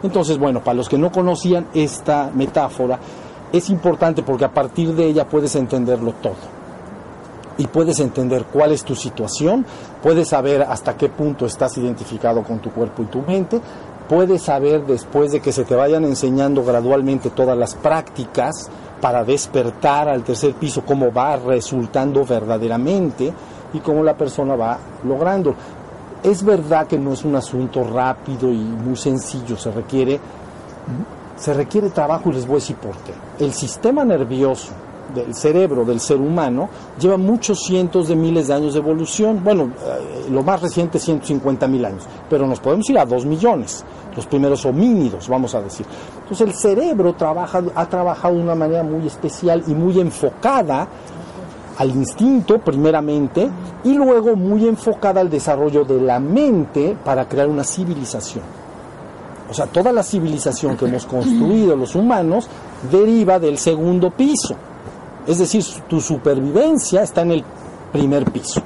[0.03, 2.99] Entonces, bueno, para los que no conocían esta metáfora,
[3.53, 6.63] es importante porque a partir de ella puedes entenderlo todo
[7.59, 9.65] y puedes entender cuál es tu situación,
[10.03, 13.61] puedes saber hasta qué punto estás identificado con tu cuerpo y tu mente,
[14.09, 20.09] puedes saber después de que se te vayan enseñando gradualmente todas las prácticas para despertar
[20.09, 23.33] al tercer piso, cómo va resultando verdaderamente
[23.73, 25.55] y cómo la persona va logrando.
[26.23, 30.21] Es verdad que no es un asunto rápido y muy sencillo, se requiere,
[31.37, 33.13] se requiere trabajo y les voy a decir por qué.
[33.45, 34.73] El sistema nervioso
[35.15, 39.43] del cerebro del ser humano lleva muchos cientos de miles de años de evolución.
[39.43, 43.85] Bueno, eh, lo más reciente 150 mil años, pero nos podemos ir a 2 millones,
[44.15, 45.87] los primeros homínidos, vamos a decir.
[46.23, 50.87] Entonces el cerebro trabaja, ha trabajado de una manera muy especial y muy enfocada
[51.79, 53.49] al instinto primeramente
[53.85, 58.45] y luego muy enfocada al desarrollo de la mente para crear una civilización.
[59.51, 62.49] O sea, toda la civilización que hemos construido los humanos
[62.91, 64.57] deriva del segundo piso.
[65.27, 67.45] Es decir, tu supervivencia está en el
[67.93, 68.63] primer piso.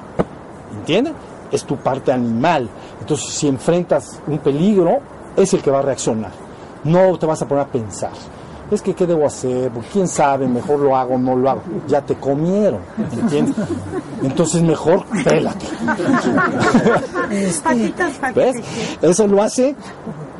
[0.79, 1.13] ¿Entiendes?
[1.51, 2.69] Es tu parte animal.
[2.99, 4.99] Entonces, si enfrentas un peligro,
[5.35, 6.31] es el que va a reaccionar.
[6.83, 8.11] No te vas a poner a pensar.
[8.69, 9.71] Es que, ¿qué debo hacer?
[9.71, 10.47] Pues, ¿Quién sabe?
[10.47, 11.61] Mejor lo hago o no lo hago.
[11.87, 12.81] Ya te comieron.
[12.97, 13.55] ¿Entiendes?
[14.21, 15.65] Entonces, mejor pélate.
[18.35, 18.55] ¿Ves?
[19.01, 19.75] Eso lo hace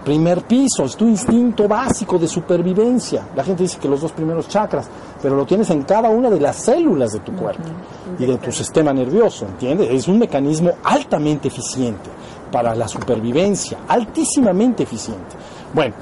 [0.08, 3.28] primer piso, es tu instinto básico de supervivencia.
[3.36, 4.88] La gente dice que los dos primeros chakras,
[5.22, 7.68] pero lo tienes en cada una de las células de tu cuerpo
[8.18, 9.90] y de tu sistema nervioso, ¿entiendes?
[9.92, 12.10] Es un mecanismo altamente eficiente
[12.50, 15.36] para la supervivencia, altísimamente eficiente.
[15.74, 15.94] Bueno,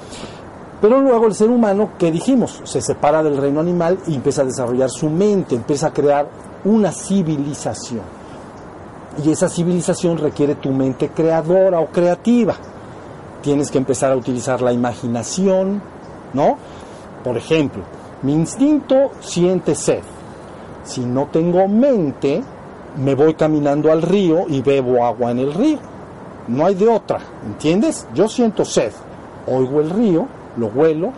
[0.88, 2.62] pero luego el ser humano, ¿qué dijimos?
[2.64, 6.28] Se separa del reino animal y empieza a desarrollar su mente, empieza a crear
[6.64, 8.04] una civilización.
[9.24, 12.56] Y esa civilización requiere tu mente creadora o creativa
[13.42, 15.82] tienes que empezar a utilizar la imaginación,
[16.34, 16.58] ¿no?
[17.24, 17.84] Por ejemplo,
[18.22, 20.02] mi instinto siente sed.
[20.84, 22.44] Si no tengo mente,
[22.98, 25.78] me voy caminando al río y bebo agua en el río.
[26.48, 28.08] No hay de otra, ¿entiendes?
[28.16, 28.92] Yo siento sed,
[29.46, 31.12] oigo el río, lo huelo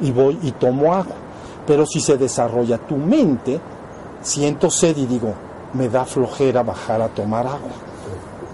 [0.00, 1.16] y voy y tomo agua.
[1.66, 3.60] Pero si se desarrolla tu mente,
[4.22, 5.34] siento sed y digo,
[5.74, 7.88] me da flojera bajar a tomar agua.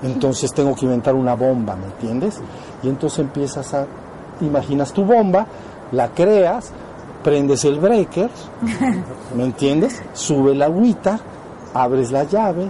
[0.03, 2.41] Entonces tengo que inventar una bomba, ¿me entiendes?
[2.83, 3.87] Y entonces empiezas a,
[4.41, 5.47] imaginas tu bomba,
[5.93, 6.73] la creas,
[7.23, 8.29] prendes el breaker,
[9.35, 10.03] ¿me entiendes?
[10.13, 11.19] Sube la agüita,
[11.73, 12.69] abres la llave,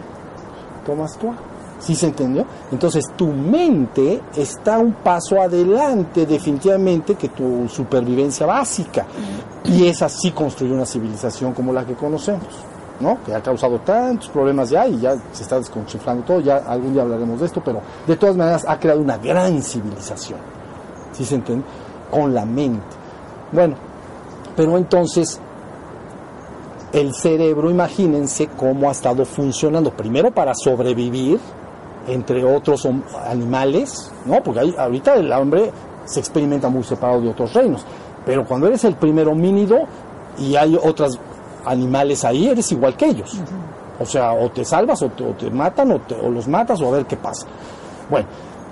[0.87, 1.54] tomas tu agua.
[1.79, 2.47] ¿Sí se entendió?
[2.73, 9.07] Entonces tu mente está un paso adelante definitivamente que tu supervivencia básica.
[9.65, 12.49] Y es así construir una civilización como la que conocemos.
[13.01, 13.19] ¿no?
[13.25, 17.03] que ha causado tantos problemas ya y ya se está desconchiflando todo, ya algún día
[17.03, 20.39] hablaremos de esto, pero de todas maneras ha creado una gran civilización,
[21.13, 21.65] ¿sí se entiende?
[22.09, 22.87] Con la mente.
[23.51, 23.75] Bueno,
[24.57, 25.41] pero entonces
[26.93, 31.41] el cerebro, imagínense cómo ha estado funcionando, primero para sobrevivir,
[32.07, 32.87] entre otros
[33.27, 34.43] animales, ¿no?
[34.43, 35.71] Porque ahorita el hombre
[36.05, 37.85] se experimenta muy separado de otros reinos,
[38.25, 39.81] pero cuando eres el primer homínido
[40.39, 41.19] y hay otras
[41.65, 43.39] animales ahí, eres igual que ellos.
[43.99, 47.07] O sea, o te salvas o te, matan o, o, los matas o a ver
[47.07, 47.47] qué pasa.
[48.11, 48.27] Bueno,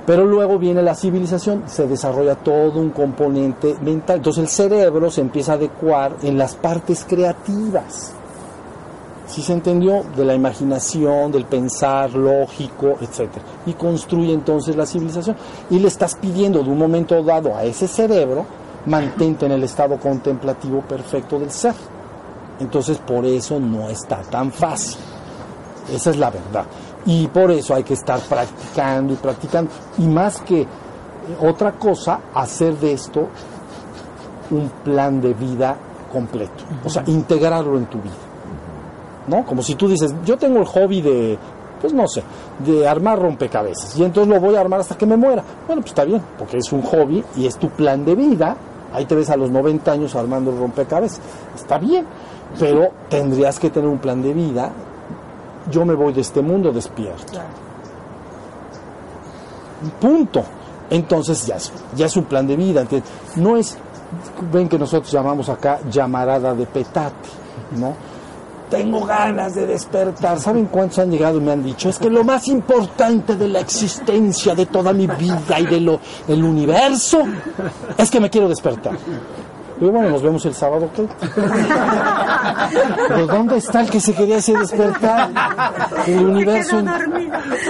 [0.04, 4.16] pero luego viene la civilización, se desarrolla todo un componente mental.
[4.16, 8.12] Entonces el cerebro se empieza a adecuar en las partes creativas.
[9.26, 10.04] ¿Sí se entendió?
[10.16, 13.30] De la imaginación, del pensar lógico, etc.
[13.66, 15.36] Y construye entonces la civilización.
[15.70, 18.44] Y le estás pidiendo de un momento dado a ese cerebro,
[18.86, 21.74] mantente en el estado contemplativo perfecto del ser.
[22.60, 24.98] Entonces por eso no está tan fácil.
[25.92, 26.64] Esa es la verdad.
[27.06, 29.70] Y por eso hay que estar practicando y practicando.
[29.98, 30.66] Y más que
[31.40, 33.28] otra cosa hacer de esto
[34.50, 35.76] un plan de vida
[36.12, 38.12] completo, o sea, integrarlo en tu vida.
[39.26, 39.44] ¿No?
[39.44, 41.38] Como si tú dices, yo tengo el hobby de,
[41.80, 42.22] pues no sé,
[42.64, 45.42] de armar rompecabezas y entonces lo voy a armar hasta que me muera.
[45.66, 48.56] Bueno, pues está bien, porque es un hobby y es tu plan de vida.
[48.92, 51.20] Ahí te ves a los 90 años armando el rompecabezas.
[51.54, 52.06] Está bien,
[52.58, 54.70] pero tendrías que tener un plan de vida.
[55.70, 57.40] Yo me voy de este mundo despierto.
[60.00, 60.42] Punto.
[60.90, 62.82] Entonces ya es, ya es un plan de vida.
[62.82, 63.10] ¿entiendes?
[63.36, 63.76] No es,
[64.52, 67.28] ven que nosotros llamamos acá llamarada de petate,
[67.76, 67.94] ¿no?
[68.72, 70.40] Tengo ganas de despertar.
[70.40, 71.90] ¿Saben cuántos han llegado y me han dicho?
[71.90, 76.00] Es que lo más importante de la existencia de toda mi vida y de lo,
[76.26, 77.22] el universo
[77.98, 78.94] es que me quiero despertar.
[79.78, 81.06] Y bueno, nos vemos el sábado, ¿qué?
[83.08, 85.28] ¿Pero dónde está el que se quería hacer despertar?
[86.06, 86.82] El universo.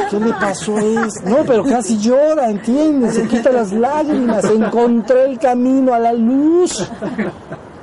[0.09, 1.21] ¿Qué le pasó a eso?
[1.25, 3.17] No, pero casi llora, ¿entiendes?
[3.17, 4.45] Se quita las lágrimas.
[4.45, 6.89] Encontré el camino a la luz.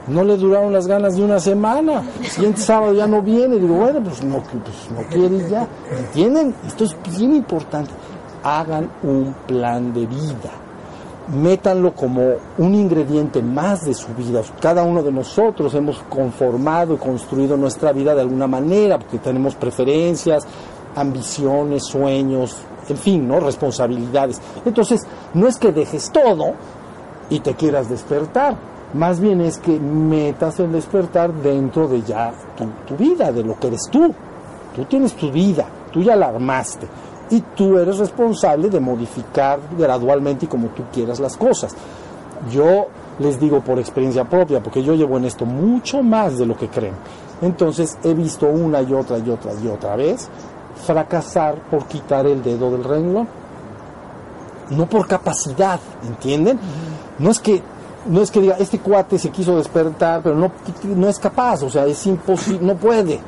[0.09, 2.03] No le duraron las ganas de una semana.
[2.19, 3.57] El siguiente sábado ya no viene.
[3.57, 5.67] Digo, bueno, pues no, pues no quiere ya.
[5.97, 6.53] ¿Entienden?
[6.65, 7.91] Esto es bien importante.
[8.43, 10.51] Hagan un plan de vida
[11.33, 14.41] métanlo como un ingrediente más de su vida.
[14.59, 19.55] Cada uno de nosotros hemos conformado y construido nuestra vida de alguna manera, porque tenemos
[19.55, 20.43] preferencias,
[20.95, 23.39] ambiciones, sueños, en fin, ¿no?
[23.39, 24.41] responsabilidades.
[24.65, 25.01] Entonces,
[25.33, 26.53] no es que dejes todo
[27.29, 28.57] y te quieras despertar,
[28.93, 33.57] más bien es que metas el despertar dentro de ya tu, tu vida, de lo
[33.59, 34.13] que eres tú.
[34.75, 36.87] Tú tienes tu vida, tú ya la armaste
[37.31, 41.75] y tú eres responsable de modificar gradualmente y como tú quieras las cosas.
[42.51, 42.87] Yo
[43.19, 46.69] les digo por experiencia propia, porque yo llevo en esto mucho más de lo que
[46.69, 46.95] creen.
[47.41, 50.29] Entonces he visto una y otra y otra y otra vez
[50.85, 53.27] fracasar por quitar el dedo del renglón.
[54.71, 56.59] No por capacidad, ¿entienden?
[57.17, 57.61] No es que
[58.09, 60.51] no es que diga, este cuate se quiso despertar, pero no,
[60.83, 63.19] no es capaz, o sea, es imposible, no puede.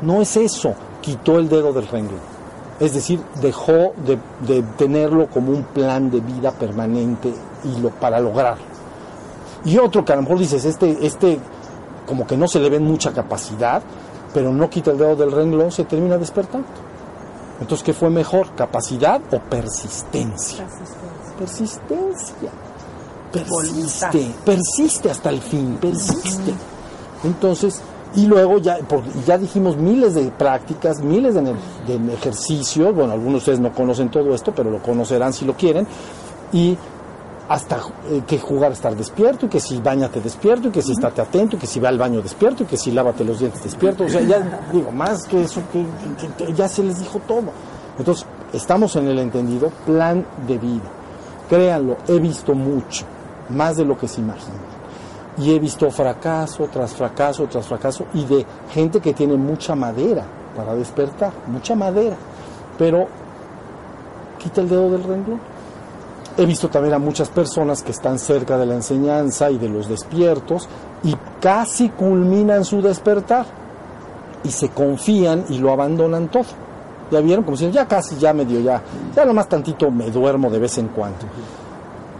[0.00, 2.20] No es eso, quitó el dedo del renglón.
[2.80, 7.32] Es decir, dejó de, tenerlo como un plan de vida permanente
[7.64, 8.64] y lo, para lograrlo.
[9.64, 11.38] Y otro que a lo mejor dices, este, este
[12.06, 13.82] como que no se le ve mucha capacidad,
[14.32, 16.68] pero no quita el dedo del renglón, se termina despertando.
[17.60, 18.54] Entonces, ¿qué fue mejor?
[18.54, 20.66] ¿Capacidad o persistencia?
[21.38, 22.50] Persistencia.
[23.32, 26.54] Persiste, persiste hasta el fin, persiste.
[27.24, 27.82] Entonces,
[28.16, 28.78] y luego ya,
[29.26, 31.54] ya dijimos miles de prácticas, miles de,
[32.12, 35.86] ejercicios, bueno, algunos de ustedes no conocen todo esto, pero lo conocerán si lo quieren,
[36.52, 36.78] y
[37.48, 37.76] hasta
[38.10, 41.20] eh, que jugar a estar despierto, y que si bañate despierto, y que si estate
[41.20, 44.04] atento, y que si va al baño despierto, y que si lávate los dientes despierto,
[44.04, 47.52] o sea, ya digo, más que eso, que, ya se les dijo todo.
[47.98, 50.90] Entonces, estamos en el entendido plan de vida.
[51.50, 53.04] Créanlo, he visto mucho,
[53.50, 54.76] más de lo que se imagina
[55.38, 60.24] y he visto fracaso tras fracaso tras fracaso y de gente que tiene mucha madera
[60.56, 62.16] para despertar, mucha madera,
[62.78, 63.06] pero
[64.38, 65.40] quita el dedo del renglón.
[66.38, 69.88] He visto también a muchas personas que están cerca de la enseñanza y de los
[69.88, 70.68] despiertos
[71.02, 73.46] y casi culminan su despertar
[74.44, 76.44] y se confían y lo abandonan todo.
[77.10, 77.44] ¿Ya vieron?
[77.44, 78.82] Como si ya casi, ya medio, ya,
[79.14, 81.18] ya nomás tantito me duermo de vez en cuando.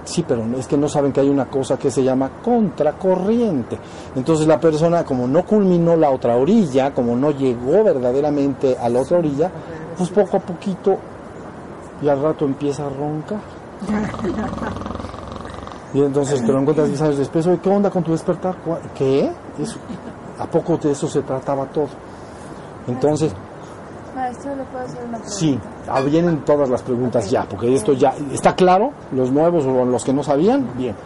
[0.07, 3.77] Sí, pero es que no saben que hay una cosa que se llama contracorriente.
[4.15, 9.01] Entonces la persona, como no culminó la otra orilla, como no llegó verdaderamente a la
[9.01, 9.51] otra orilla,
[9.99, 10.97] pues poco a poquito
[12.01, 13.41] y al rato empieza a roncar.
[15.93, 18.55] Y entonces te lo encuentras 10 años después, ¿qué onda con tu despertar?
[18.95, 19.29] ¿Qué?
[20.39, 21.89] ¿A poco de eso se trataba todo?
[22.87, 23.33] Entonces,
[24.17, 25.29] Maestro, ¿le puedo hacer una pregunta?
[25.29, 29.85] Sí, ah, vienen todas las preguntas ya, porque esto ya está claro, los nuevos o
[29.85, 30.97] los que no sabían, bien.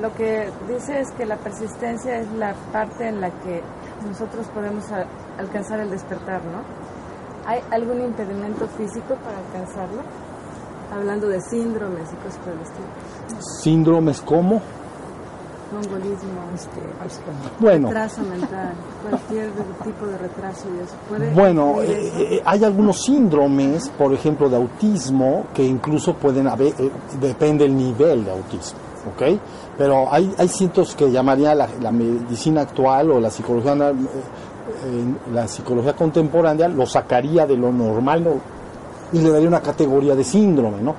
[0.00, 3.62] Lo que dice es que la persistencia es la parte en la que
[4.06, 4.84] nosotros podemos
[5.38, 6.62] alcanzar el despertar, ¿no?
[7.46, 10.02] ¿Hay algún impedimento físico para alcanzarlo?
[10.94, 12.86] Hablando de síndromes y cosas por el estilo.
[13.60, 14.62] ¿Síndromes cómo?
[15.72, 16.80] Mongolismo, este,
[17.58, 19.50] bueno, retraso mental, cualquier
[19.84, 20.94] tipo de retraso y eso.
[21.08, 26.68] ¿Puede bueno, eh, eh, hay algunos síndromes, por ejemplo, de autismo, que incluso pueden haber,
[26.78, 28.78] eh, depende del nivel de autismo,
[29.14, 29.38] ¿ok?
[29.76, 33.74] Pero hay, hay cientos que llamaría la, medicina actual o la psicología,
[35.32, 38.40] la psicología contemporánea, lo sacaría de lo normal
[39.12, 40.94] y le daría una categoría de síndrome, ¿no?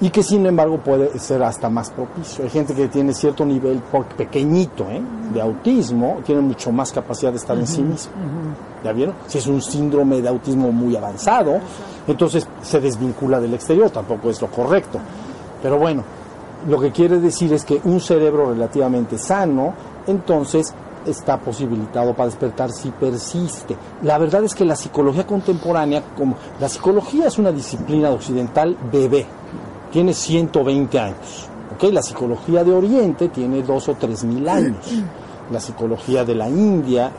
[0.00, 2.44] Y que sin embargo puede ser hasta más propicio.
[2.44, 3.82] Hay gente que tiene cierto nivel
[4.16, 5.02] pequeñito ¿eh?
[5.32, 8.12] de autismo, tiene mucho más capacidad de estar en sí mismo.
[8.84, 9.14] ¿Ya vieron?
[9.26, 11.58] Si es un síndrome de autismo muy avanzado,
[12.06, 15.00] entonces se desvincula del exterior, tampoco es lo correcto.
[15.62, 16.04] Pero bueno,
[16.68, 19.74] lo que quiere decir es que un cerebro relativamente sano,
[20.06, 20.72] entonces
[21.06, 23.76] está posibilitado para despertar si persiste.
[24.02, 29.26] La verdad es que la psicología contemporánea, como la psicología es una disciplina occidental bebé,
[29.90, 31.48] tiene 120 años.
[31.74, 31.92] ¿okay?
[31.92, 34.86] La psicología de Oriente tiene dos o tres mil años.
[35.50, 37.10] La psicología de la India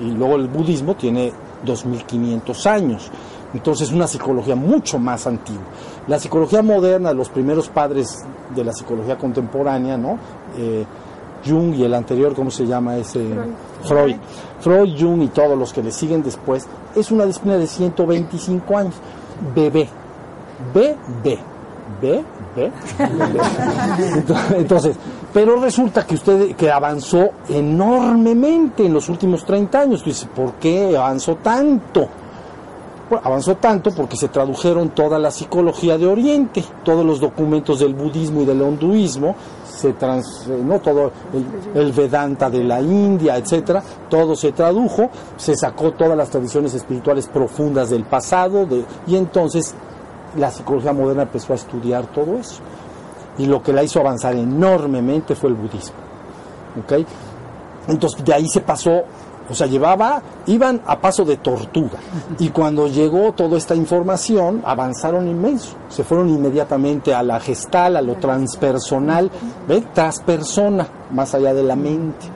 [0.00, 1.32] y luego el budismo tiene
[1.64, 3.10] 2500 años.
[3.52, 5.64] Entonces es una psicología mucho más antigua.
[6.06, 10.18] La psicología moderna, los primeros padres de la psicología contemporánea, ¿no?
[10.56, 10.84] Eh,
[11.44, 13.20] Jung y el anterior, ¿cómo se llama ese?
[13.82, 14.16] Freud.
[14.60, 18.94] Freud, Jung y todos los que le siguen después, es una disciplina de 125 años.
[19.54, 19.88] Bebé.
[20.72, 21.51] Bebé.
[22.00, 22.72] Bebé.
[24.56, 24.96] Entonces,
[25.32, 30.04] pero resulta que usted que avanzó enormemente en los últimos 30 años.
[30.04, 32.08] Dice, ¿por qué avanzó tanto?
[33.08, 37.94] Bueno, avanzó tanto porque se tradujeron toda la psicología de Oriente, todos los documentos del
[37.94, 39.34] budismo y del hinduismo
[39.82, 41.10] se trans, no todo
[41.74, 47.26] el, Vedanta de la India, etcétera, todo se tradujo, se sacó todas las tradiciones espirituales
[47.26, 48.66] profundas del pasado
[49.06, 49.74] y entonces
[50.36, 52.60] la psicología moderna empezó a estudiar todo eso.
[53.38, 55.96] Y lo que la hizo avanzar enormemente fue el budismo.
[56.82, 57.06] ¿okay?
[57.88, 59.04] Entonces de ahí se pasó
[59.50, 61.98] o sea, llevaba, iban a paso de tortuga.
[62.38, 65.76] Y cuando llegó toda esta información, avanzaron inmenso.
[65.88, 69.30] Se fueron inmediatamente a la gestal, a lo transpersonal,
[69.68, 69.88] ¿ven?
[69.92, 72.26] Transpersona, más allá de la mente.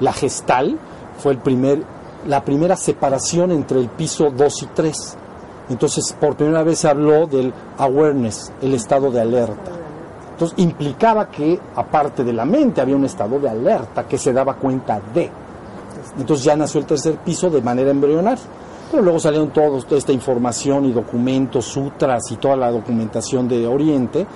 [0.00, 0.78] La gestal
[1.18, 1.82] fue el primer,
[2.26, 5.16] la primera separación entre el piso 2 y 3.
[5.70, 9.72] Entonces, por primera vez se habló del awareness, el estado de alerta.
[10.32, 14.54] Entonces, implicaba que, aparte de la mente, había un estado de alerta que se daba
[14.54, 15.30] cuenta de.
[16.18, 18.44] Entonces ya nació el tercer piso de manera embrionaria.
[18.90, 23.66] Pero luego salieron todos, toda esta información y documentos, sutras y toda la documentación de
[23.66, 24.26] Oriente.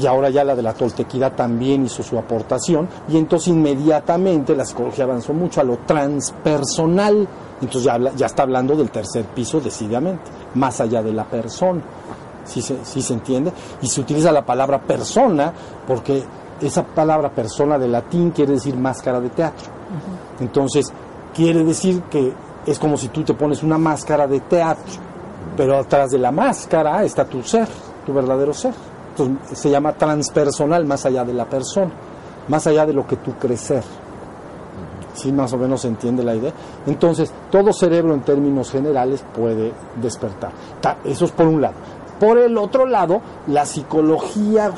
[0.00, 2.88] Y ahora ya la de la toltequidad también hizo su aportación.
[3.08, 7.26] Y entonces inmediatamente la psicología avanzó mucho a lo transpersonal.
[7.60, 11.80] Entonces ya, ya está hablando del tercer piso decididamente, más allá de la persona.
[12.44, 13.52] ¿Sí se, sí se entiende?
[13.82, 15.52] Y se utiliza la palabra persona
[15.86, 16.22] porque
[16.60, 19.66] esa palabra persona de latín quiere decir máscara de teatro.
[20.40, 20.92] Entonces,
[21.34, 22.32] quiere decir que
[22.66, 24.92] es como si tú te pones una máscara de teatro,
[25.56, 27.68] pero atrás de la máscara está tu ser,
[28.04, 28.74] tu verdadero ser.
[29.18, 31.90] Entonces, se llama transpersonal, más allá de la persona,
[32.48, 33.82] más allá de lo que tú crees ser.
[35.14, 35.32] ¿Sí?
[35.32, 36.52] Más o menos se entiende la idea.
[36.86, 40.52] Entonces, todo cerebro en términos generales puede despertar.
[41.04, 41.74] Eso es por un lado.
[42.18, 44.72] Por el otro lado, la psicología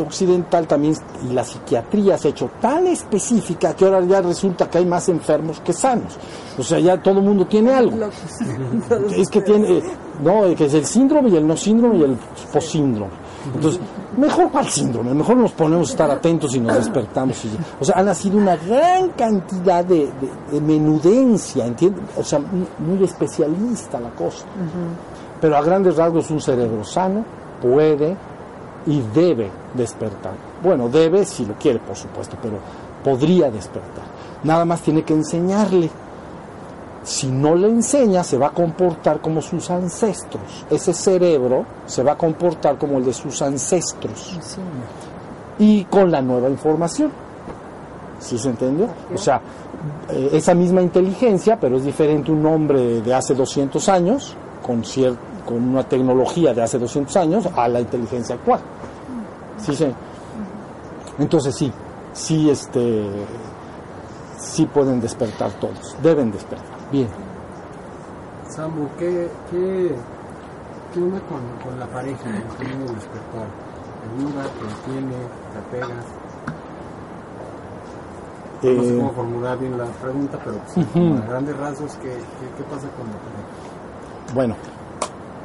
[0.00, 0.94] occidental también
[1.28, 5.08] y la psiquiatría se ha hecho tan específica que ahora ya resulta que hay más
[5.10, 6.16] enfermos que sanos.
[6.58, 7.98] O sea, ya todo el mundo tiene algo.
[9.14, 9.82] es que tiene,
[10.22, 12.16] no, que es el síndrome y el no síndrome y el
[12.50, 13.25] posíndrome.
[13.54, 13.80] Entonces,
[14.16, 17.42] mejor cuál síndrome, mejor nos ponemos a estar atentos y nos despertamos.
[17.80, 20.10] o sea, ha nacido una gran cantidad de,
[20.60, 22.02] menudencia, ¿entiendes?
[22.16, 24.44] O sea, muy especialista la cosa.
[25.40, 27.24] Pero a grandes rasgos un cerebro sano
[27.60, 28.16] puede
[28.86, 30.34] y debe despertar.
[30.62, 32.58] Bueno, debe si lo quiere, por supuesto, pero
[33.04, 34.04] podría despertar.
[34.44, 35.90] Nada más tiene que enseñarle.
[37.06, 40.66] Si no le enseña, se va a comportar como sus ancestros.
[40.68, 44.36] Ese cerebro se va a comportar como el de sus ancestros.
[45.60, 47.12] Y con la nueva información.
[48.18, 48.88] ¿Sí se entendió?
[49.14, 49.40] O sea,
[50.10, 54.82] eh, esa misma inteligencia, pero es diferente un hombre de hace 200 años con,
[55.46, 58.58] con una tecnología de hace 200 años a la inteligencia actual.
[59.58, 59.86] ¿Sí, sí?
[61.20, 61.72] Entonces sí,
[62.12, 63.04] sí, este,
[64.38, 66.75] sí pueden despertar todos, deben despertar.
[66.90, 67.08] Bien.
[68.48, 69.94] Samu, ¿qué, qué,
[70.94, 73.48] qué onda con, la pareja en el despertar?
[74.06, 75.16] ¿Ayuda, te tiene,
[75.52, 76.06] te apegas?
[78.62, 80.86] no sé cómo formular bien la pregunta, pero pues,
[81.22, 84.34] a grandes rasgos, ¿qué, qué, qué pasa con la pareja?
[84.34, 84.56] Bueno,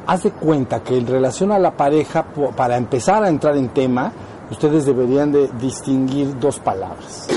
[0.07, 4.11] haz de cuenta que en relación a la pareja, para empezar a entrar en tema,
[4.49, 7.27] ustedes deberían de distinguir dos palabras.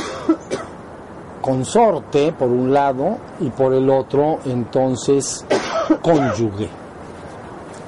[1.45, 5.45] Consorte, por un lado, y por el otro, entonces,
[6.01, 6.71] cónyuge.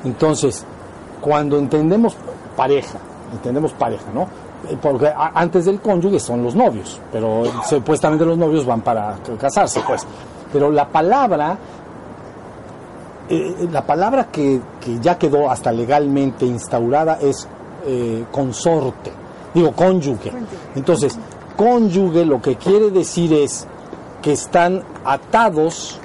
[0.04, 0.62] Entonces,
[1.22, 2.14] cuando entendemos
[2.54, 2.98] pareja,
[3.32, 4.24] entendemos pareja, ¿no?
[4.68, 9.80] Eh, porque antes del cónyuge son los novios, pero supuestamente los novios van para casarse,
[9.86, 10.06] pues.
[10.52, 11.56] Pero la palabra
[13.28, 14.60] eh, la palabra que,
[15.00, 17.48] ya quedó hasta legalmente instaurada es
[17.86, 19.10] eh, consorte,
[19.54, 20.30] digo cónyuge.
[20.74, 21.18] Entonces,
[21.56, 23.66] cónyuge lo que quiere decir es
[24.22, 25.98] que están atados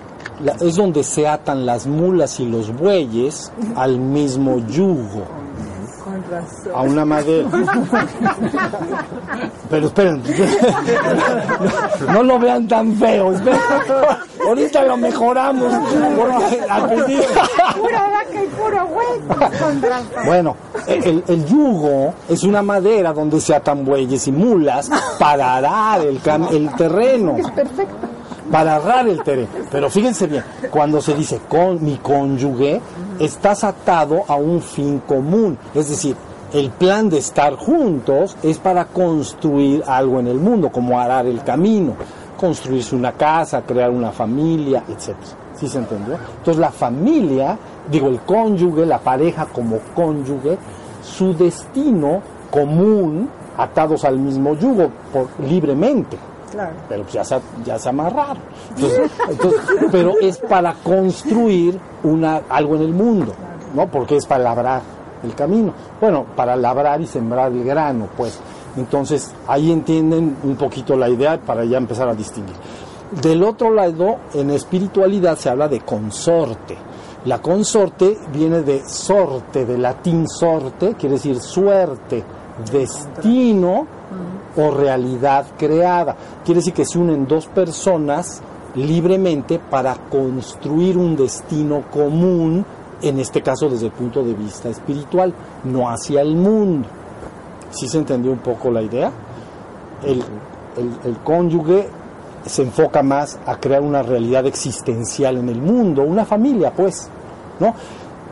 [0.61, 5.25] es donde se atan las mulas y los bueyes al mismo yugo,
[6.31, 6.71] razón.
[6.73, 7.49] a una madera.
[9.69, 10.21] Pero esperen,
[12.13, 13.59] no lo vean tan feo, esperen.
[14.47, 15.73] ahorita lo mejoramos.
[16.17, 17.23] porque al principio-
[17.81, 19.19] Pura vaca y puro güey.
[19.59, 20.25] Con razón.
[20.25, 20.55] Bueno,
[20.87, 26.21] el, el yugo es una madera donde se atan bueyes y mulas para arar el,
[26.21, 27.35] cam- el terreno.
[27.55, 28.07] Perfecto.
[28.51, 29.47] Para arar el terreno.
[29.71, 32.81] Pero fíjense bien, cuando se dice con mi cónyuge,
[33.17, 35.57] estás atado a un fin común.
[35.73, 36.15] Es decir,
[36.53, 41.43] el plan de estar juntos es para construir algo en el mundo, como arar el
[41.43, 41.95] camino,
[42.37, 45.15] construirse una casa, crear una familia, etc.
[45.55, 46.15] ¿Sí se entendió?
[46.15, 47.57] Entonces la familia,
[47.89, 50.57] digo el cónyuge, la pareja como cónyuge,
[51.01, 56.17] su destino común, atados al mismo yugo, por, libremente
[56.51, 56.73] Claro.
[56.89, 58.43] pero pues ya se, ya se amarraron.
[59.29, 63.33] Entonces, pero es para construir una, algo en el mundo,
[63.73, 63.87] ¿no?
[63.87, 64.81] Porque es para labrar
[65.23, 65.73] el camino.
[65.99, 68.39] Bueno, para labrar y sembrar el grano, pues.
[68.77, 72.55] Entonces, ahí entienden un poquito la idea para ya empezar a distinguir.
[73.21, 76.77] Del otro lado, en espiritualidad se habla de consorte.
[77.25, 82.23] La consorte viene de sorte, de latín sorte, quiere decir suerte,
[82.71, 83.85] destino
[84.57, 86.15] o realidad creada.
[86.43, 88.41] Quiere decir que se unen dos personas
[88.75, 92.65] libremente para construir un destino común,
[93.01, 95.33] en este caso desde el punto de vista espiritual,
[95.65, 96.87] no hacia el mundo.
[97.71, 99.11] ¿Sí se entendió un poco la idea?
[100.03, 100.21] El,
[101.05, 101.89] el- cónyuge
[102.45, 107.07] se enfoca más a crear una realidad existencial en el mundo, una familia, pues,
[107.59, 107.75] ¿no?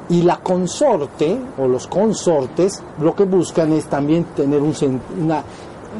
[0.09, 4.73] Y la consorte o los consortes lo que buscan es también tener un,
[5.21, 5.43] una, Un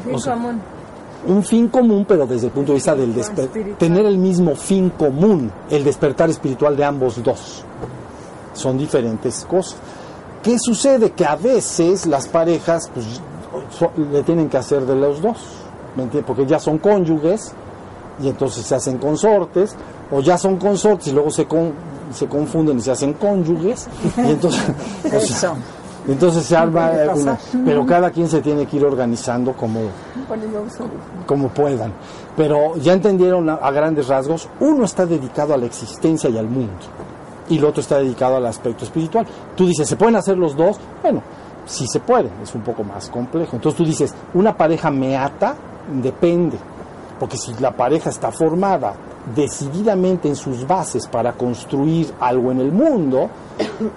[0.01, 0.61] fin O sea, común.
[1.27, 3.77] un fin común, pero desde el punto de vista del desper- Espiritual.
[3.77, 7.63] tener el mismo fin común, el despertar espiritual de ambos dos.
[8.53, 9.77] Son diferentes cosas.
[10.43, 11.11] ¿Qué sucede?
[11.11, 13.05] Que a veces las parejas pues,
[13.77, 15.37] so- le tienen que hacer de los dos,
[15.95, 16.25] ¿me entiendes?
[16.27, 17.51] Porque ya son cónyuges
[18.21, 19.75] y entonces se hacen consortes,
[20.11, 21.71] o ya son consortes y luego se, con-
[22.13, 23.87] se confunden y se hacen cónyuges,
[24.17, 24.61] y entonces,
[25.15, 25.53] o sea,
[26.07, 26.91] entonces se arma
[27.21, 29.79] una- pero cada quien se tiene que ir organizando como,
[31.25, 31.93] como puedan.
[32.35, 36.47] Pero ya entendieron a, a grandes rasgos, uno está dedicado a la existencia y al
[36.47, 36.71] mundo,
[37.49, 39.25] y el otro está dedicado al aspecto espiritual.
[39.55, 40.77] Tú dices, ¿se pueden hacer los dos?
[41.01, 41.21] Bueno,
[41.65, 43.55] sí se puede, es un poco más complejo.
[43.57, 45.55] Entonces tú dices, ¿una pareja me ata?
[46.01, 46.57] Depende,
[47.19, 48.93] porque si la pareja está formada
[49.35, 53.29] decididamente en sus bases para construir algo en el mundo,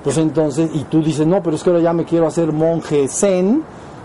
[0.02, 3.08] pues entonces, y tú dices, no, pero es que ahora ya me quiero hacer monje
[3.08, 3.62] zen,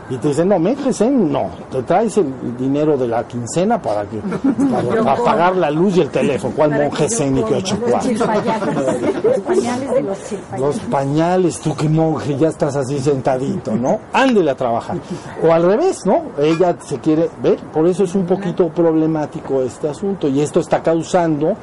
[0.10, 4.06] y te dicen, no, monje zen, no, te traes el dinero de la quincena para
[4.06, 8.12] que para, para pagar la luz y el teléfono, ¿cuál monje qué ocho cuartos?
[8.14, 10.60] Los pañales de los chilpayales.
[10.60, 14.00] Los pañales, tú que monje, ya estás así sentadito, ¿no?
[14.14, 14.98] Ándele a trabajar.
[15.44, 16.22] O al revés, ¿no?
[16.40, 20.82] Ella se quiere ver, por eso es un poquito problemático este asunto y esto está
[20.82, 21.54] causando,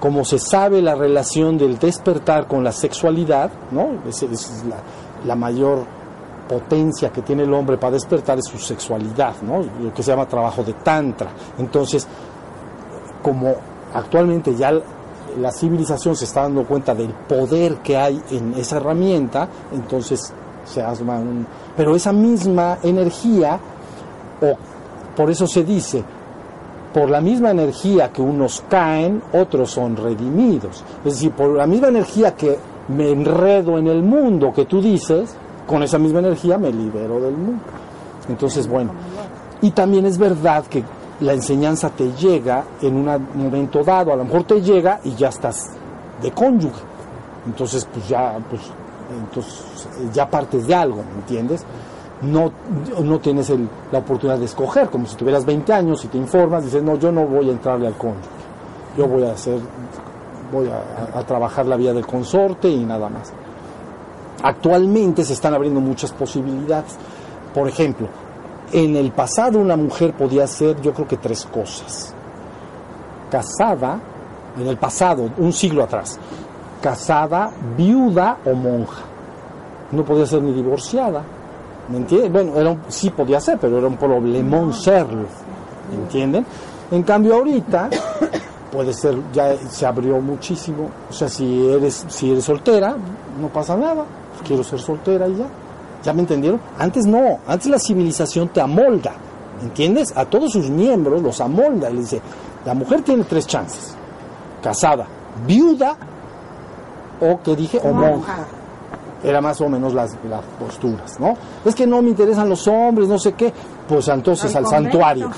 [0.00, 3.90] como se sabe, la relación del despertar con la sexualidad, ¿no?
[4.08, 4.76] Es, es la,
[5.24, 5.84] la mayor
[6.48, 9.64] potencia que tiene el hombre para despertar es su sexualidad, ¿no?
[9.82, 11.30] Lo que se llama trabajo de tantra.
[11.58, 12.06] Entonces,
[13.22, 13.54] como
[13.94, 14.72] actualmente ya
[15.40, 20.32] la civilización se está dando cuenta del poder que hay en esa herramienta, entonces
[20.64, 21.46] se asma un...
[21.76, 23.58] Pero esa misma energía,
[24.40, 24.56] o
[25.14, 26.02] por eso se dice,
[26.94, 30.82] por la misma energía que unos caen, otros son redimidos.
[31.04, 35.36] Es decir, por la misma energía que me enredo en el mundo que tú dices,
[35.66, 37.62] con esa misma energía me libero del mundo.
[38.28, 38.92] Entonces, bueno,
[39.62, 40.82] y también es verdad que
[41.20, 45.28] la enseñanza te llega en un momento dado, a lo mejor te llega y ya
[45.28, 45.70] estás
[46.22, 46.82] de cónyuge.
[47.46, 48.62] Entonces, pues ya, pues,
[49.24, 49.64] entonces
[50.12, 51.64] ya partes de algo, ¿me entiendes?
[52.22, 52.50] No,
[53.02, 56.64] no tienes el- la oportunidad de escoger, como si tuvieras 20 años y te informas,
[56.64, 58.18] dices, no, yo no voy a entrarle al cónyuge,
[58.98, 59.60] yo voy a hacer,
[60.52, 60.68] voy
[61.14, 63.32] a trabajar la vía del consorte y nada más.
[64.42, 66.96] Actualmente se están abriendo muchas posibilidades.
[67.54, 68.08] Por ejemplo,
[68.72, 72.12] en el pasado una mujer podía hacer yo creo que tres cosas.
[73.30, 73.98] Casada,
[74.58, 76.18] en el pasado, un siglo atrás,
[76.80, 79.02] casada, viuda o monja.
[79.92, 81.22] No podía ser ni divorciada.
[81.88, 82.32] ¿Me entiendes?
[82.32, 85.26] Bueno, era un- sí podía ser, pero era un problemón serlo.
[85.90, 86.44] ¿Me entienden?
[86.90, 87.88] En cambio ahorita
[88.72, 90.88] puede ser, ya se abrió muchísimo.
[91.08, 92.96] O sea, si eres, si eres soltera,
[93.40, 94.04] no pasa nada.
[94.44, 95.46] Quiero ser soltera y ya.
[96.02, 96.60] ¿Ya me entendieron?
[96.78, 99.12] Antes no, antes la civilización te amolda,
[99.62, 100.16] ¿entiendes?
[100.16, 101.90] A todos sus miembros los amolda.
[101.90, 102.20] Le dice,
[102.64, 103.94] la mujer tiene tres chances.
[104.62, 105.06] Casada,
[105.46, 105.96] viuda
[107.20, 108.46] o que dije, o monja.
[109.24, 111.34] Era más o menos las, las posturas, ¿no?
[111.64, 113.52] Es que no me interesan los hombres, no sé qué.
[113.88, 115.30] Pues entonces al, Al santuario,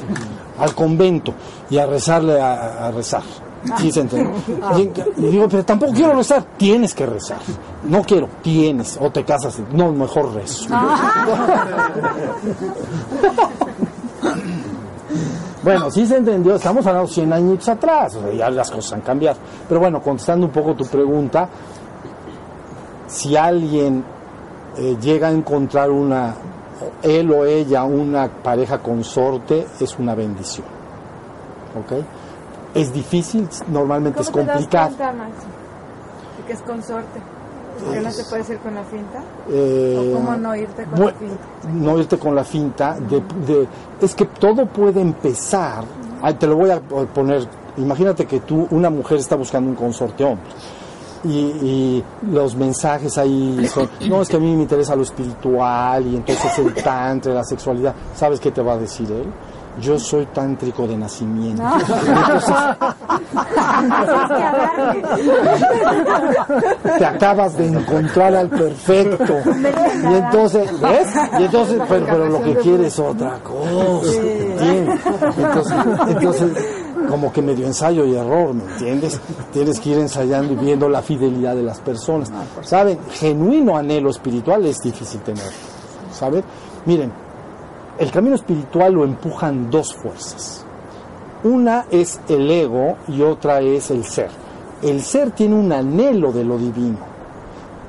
[0.59, 1.33] al convento
[1.71, 3.23] y a rezarle a, a rezar.
[3.77, 4.33] ¿Sí se entiende?
[4.77, 4.91] Y,
[5.21, 6.45] y digo, pero tampoco quiero rezar.
[6.57, 7.39] Tienes que rezar.
[7.85, 8.99] No quiero, tienes.
[9.01, 9.59] O te casas.
[9.73, 10.69] No, mejor rezo.
[15.63, 19.01] Bueno, sí se entendió, estamos hablando 100 años atrás, o sea, ya las cosas han
[19.01, 19.39] cambiado.
[19.69, 21.49] Pero bueno, contestando un poco tu pregunta,
[23.07, 24.05] si alguien
[24.77, 26.35] eh, llega a encontrar una,
[27.03, 30.67] él o ella, una pareja consorte, es una bendición.
[31.79, 32.05] ¿Ok?
[32.75, 34.89] Es difícil, normalmente es ¿Cómo te das complicado.
[34.97, 35.47] cuenta, Maxi,
[36.39, 37.21] de que es consorte?
[37.93, 39.23] ¿Que no te puedes ir con la finta?
[39.49, 41.37] Eh, ¿O cómo no irte con la finta?
[41.73, 43.69] no irte con la finta de, de-
[44.01, 45.85] es que todo puede empezar
[46.41, 47.47] te lo voy a poner
[47.77, 50.45] imagínate que tú una mujer está buscando un consorte hombre
[51.25, 56.05] y, y los mensajes ahí son no es que a mí me interesa lo espiritual
[56.07, 59.27] y entonces el tantra la sexualidad sabes qué te va a decir él
[59.81, 62.55] yo soy tántrico de nacimiento Entonces,
[66.99, 69.35] te acabas de encontrar al perfecto.
[70.11, 71.09] Y entonces, ¿ves?
[71.39, 74.21] Y entonces, pero, pero lo que quieres es otra cosa.
[74.21, 75.01] ¿entiendes?
[75.37, 75.77] Entonces,
[76.09, 76.53] entonces,
[77.09, 79.21] como que medio ensayo y error, ¿me entiendes?
[79.53, 82.31] Tienes que ir ensayando y viendo la fidelidad de las personas.
[82.63, 82.99] ¿Saben?
[83.11, 85.51] Genuino anhelo espiritual es difícil tener.
[86.13, 86.43] ¿Saben?
[86.87, 87.13] Miren,
[87.99, 90.65] el camino espiritual lo empujan dos fuerzas.
[91.45, 94.31] Una es el ego y otra es el ser.
[94.83, 96.99] El ser tiene un anhelo de lo divino,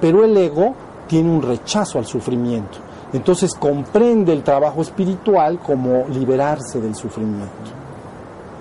[0.02, 0.74] pero el ego
[1.08, 2.80] tiene un rechazo al sufrimiento.
[3.14, 7.80] Entonces comprende el trabajo espiritual como liberarse del sufrimiento.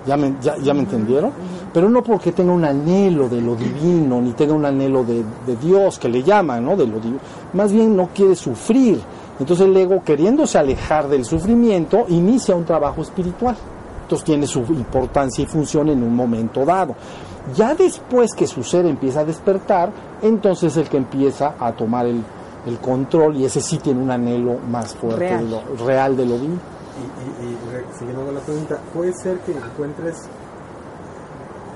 [0.07, 1.31] ¿Ya me, ya, ya me entendieron?
[1.73, 5.55] Pero no porque tenga un anhelo de lo divino, ni tenga un anhelo de, de
[5.55, 6.75] Dios, que le llaman, ¿no?
[6.75, 7.19] De lo divino.
[7.53, 8.99] Más bien no quiere sufrir.
[9.39, 13.55] Entonces el ego, queriéndose alejar del sufrimiento, inicia un trabajo espiritual.
[14.03, 16.95] Entonces tiene su importancia y función en un momento dado.
[17.55, 22.21] Ya después que su ser empieza a despertar, entonces el que empieza a tomar el,
[22.65, 25.45] el control y ese sí tiene un anhelo más fuerte, Real.
[25.45, 26.59] De lo, real de lo divino.
[26.99, 30.17] Y, y, y re- siguiendo con la pregunta, ¿puede ser que encuentres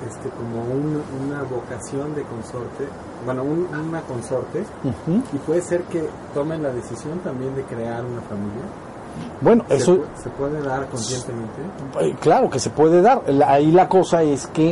[0.08, 2.88] este como un- una vocación de consorte,
[3.26, 4.64] bueno, un- una consorte,
[5.34, 8.64] y puede ser que tomen la decisión también de crear una familia?
[9.42, 10.00] Bueno, ¿Se eso...
[10.22, 11.62] ¿Se, puede dar conscientemente?
[12.02, 13.22] Eh, Claro que se puede dar.
[13.46, 14.72] Ahí la cosa es que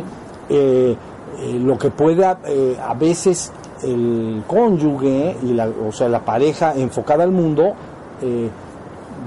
[0.49, 0.95] eh,
[1.37, 3.51] eh, lo que pueda eh, a veces
[3.83, 7.73] el cónyuge y la, o sea la pareja enfocada al mundo,
[8.21, 8.49] eh,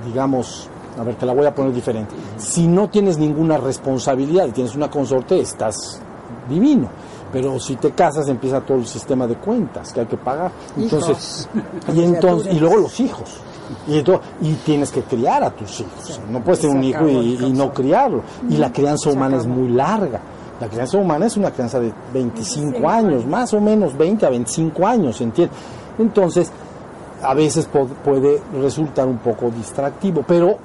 [0.04, 0.68] digamos,
[0.98, 2.14] a ver, te la voy a poner diferente.
[2.38, 6.00] Si no tienes ninguna responsabilidad y tienes una consorte, estás
[6.48, 6.88] divino.
[7.34, 10.50] Pero si te casas empieza todo el sistema de cuentas que hay que pagar.
[10.76, 11.48] Entonces,
[11.94, 13.40] y entonces y luego los hijos.
[13.88, 16.20] Y, ento- y tienes que criar a tus hijos.
[16.30, 18.22] No puedes tener un hijo y, y no criarlo.
[18.48, 20.20] Y la crianza humana es muy larga.
[20.60, 24.86] La crianza humana es una crianza de 25 años, más o menos 20 a 25
[24.86, 25.58] años, ¿entiendes?
[25.98, 26.50] Entonces,
[27.22, 27.68] a veces
[28.04, 30.56] puede resultar un poco distractivo, pero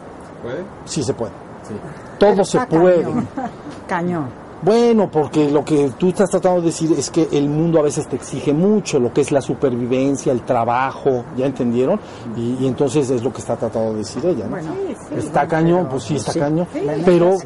[0.43, 0.63] ¿Puede?
[0.86, 1.32] sí se puede.
[1.67, 1.74] Sí.
[2.20, 3.01] Todo se puede.
[3.03, 3.28] Cañón.
[3.88, 4.26] Cañón.
[4.62, 8.07] Bueno, porque lo que tú estás tratando de decir es que el mundo a veces
[8.07, 11.97] te exige mucho, lo que es la supervivencia, el trabajo, ¿ya entendieron?
[12.36, 14.51] Y, y entonces es lo que está tratando de decir ella, ¿no?
[14.51, 14.72] Bueno,
[15.16, 16.39] está cañón, pues sí está sí.
[16.39, 17.38] cañón, Sí, pero,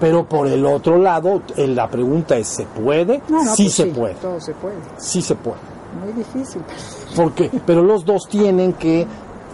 [0.00, 3.22] pero por el otro lado, la pregunta es, ¿se puede?
[3.28, 4.74] No, no, sí pues se puede, Todo se puede.
[4.96, 5.58] sí se puede.
[6.04, 6.62] Muy difícil.
[7.14, 7.48] ¿Por qué?
[7.64, 9.06] Pero los dos tienen que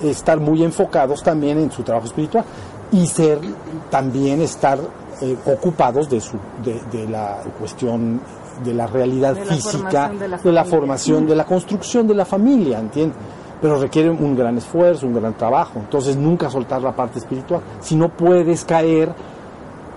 [0.02, 2.44] estar muy enfocados también en su trabajo espiritual
[2.90, 3.38] y ser
[3.90, 4.78] también estar
[5.22, 8.20] eh, ocupados de su de, de la cuestión
[8.64, 10.64] de la realidad De la física, de la de la familia.
[10.64, 13.16] formación, de la construcción de la familia, ¿entiendes?
[13.60, 15.78] Pero requiere un gran esfuerzo, un gran trabajo.
[15.78, 17.60] Entonces nunca soltar la parte espiritual.
[17.80, 19.14] Si no puedes caer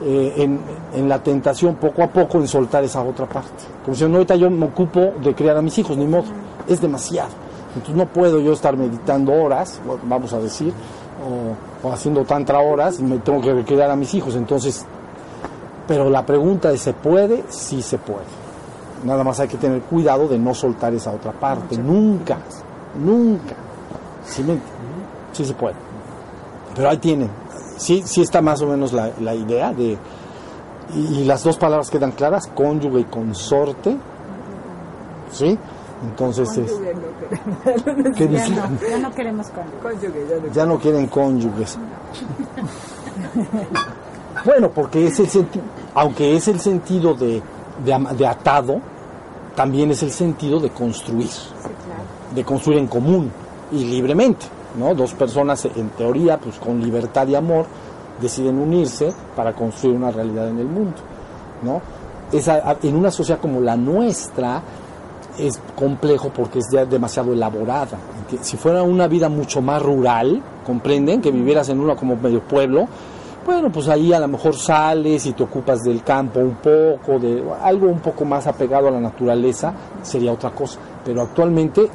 [0.03, 0.59] eh, en,
[0.93, 3.63] en la tentación poco a poco en soltar esa otra parte.
[3.83, 6.25] Como si no, ahorita yo me ocupo de criar a mis hijos, ni modo,
[6.67, 7.31] es demasiado.
[7.69, 10.71] Entonces no puedo yo estar meditando horas, vamos a decir,
[11.83, 14.35] o, o haciendo tantas horas, y me tengo que criar a mis hijos.
[14.35, 14.85] Entonces,
[15.87, 17.43] pero la pregunta es, ¿se puede?
[17.49, 18.25] Sí se puede.
[19.03, 21.77] Nada más hay que tener cuidado de no soltar esa otra parte.
[21.77, 22.37] Nunca,
[22.99, 23.55] nunca.
[24.25, 24.59] ¿Sí, me
[25.31, 25.75] sí se puede.
[26.75, 27.29] Pero ahí tienen.
[27.77, 29.97] Sí, sí está más o menos la, la idea de...
[30.95, 33.97] Y, y las dos palabras quedan claras, cónyuge y consorte.
[35.31, 35.57] ¿Sí?
[36.03, 36.71] Entonces, es,
[38.15, 39.63] ¿qué Ya no, ya no queremos con.
[40.53, 41.77] ya no quieren cónyuges.
[44.45, 45.65] Bueno, porque es el sentido,
[45.95, 47.41] aunque es el sentido de,
[47.83, 48.79] de, atado,
[49.55, 52.35] también es el sentido de construir, Sí, claro.
[52.35, 53.31] de construir en común
[53.71, 54.45] y libremente,
[54.77, 54.93] ¿no?
[54.93, 57.65] Dos personas en teoría, pues con libertad y amor,
[58.21, 60.97] deciden unirse para construir una realidad en el mundo,
[61.63, 61.81] ¿no?
[62.31, 64.61] Esa, en una sociedad como la nuestra
[65.37, 67.97] es complejo porque es ya demasiado elaborada.
[68.41, 72.87] Si fuera una vida mucho más rural, comprenden, que vivieras en una como medio pueblo,
[73.45, 77.43] bueno, pues ahí a lo mejor sales y te ocupas del campo un poco, de
[77.61, 80.79] algo un poco más apegado a la naturaleza, sería otra cosa.
[81.05, 81.89] Pero actualmente,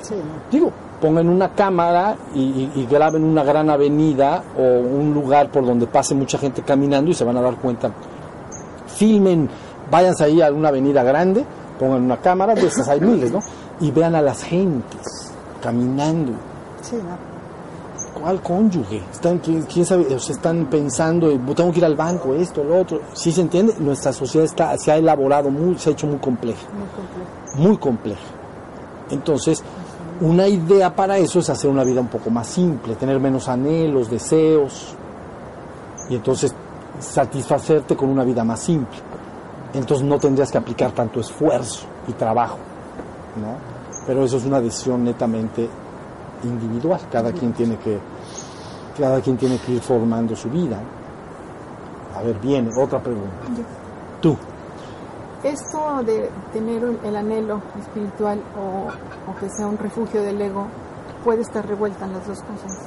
[0.51, 0.71] digo,
[1.01, 5.87] pongan una cámara y, y- y graben una gran avenida o un lugar por donde
[5.87, 7.91] pase mucha gente caminando y se van a dar cuenta.
[8.87, 9.49] Filmen,
[9.91, 11.45] váyanse ahí a una avenida grande,
[11.79, 13.41] pongan una cámara, de esas hay miles, ¿no?
[13.81, 15.33] Y vean a las gentes
[15.63, 16.33] caminando.
[16.83, 17.30] Sí, ¿no?
[18.21, 19.03] ¿Cuál cónyuge?
[19.11, 20.15] Están, ¿quién, quién sabe?
[20.15, 23.01] O sea, están pensando, tengo que ir al banco, esto, lo otro.
[23.15, 23.75] ¿Sí se entiende?
[23.79, 27.69] Nuestra sociedad está, se ha elaborado, muy, se ha hecho muy compleja Muy complejo.
[27.69, 28.21] muy compleja.
[29.11, 29.63] Entonces,
[30.21, 34.11] una idea para eso es hacer una vida un poco más simple, tener menos anhelos,
[34.11, 34.95] deseos,
[36.11, 36.55] y entonces
[36.99, 38.99] satisfacerte con una vida más simple.
[39.73, 42.59] Entonces no tendrías que aplicar tanto esfuerzo y trabajo,
[43.41, 43.55] ¿no?
[44.07, 45.69] Pero eso es una decisión netamente
[46.45, 47.01] individual.
[47.11, 47.99] Cada quien tiene que,
[48.99, 50.79] cada quien tiene que ir formando su vida.
[52.17, 53.31] A ver, viene otra pregunta.
[54.21, 54.37] Tú.
[55.43, 60.67] Esto de tener el anhelo espiritual o, o que sea un refugio del ego
[61.25, 62.79] puede estar revuelta en las dos cosas.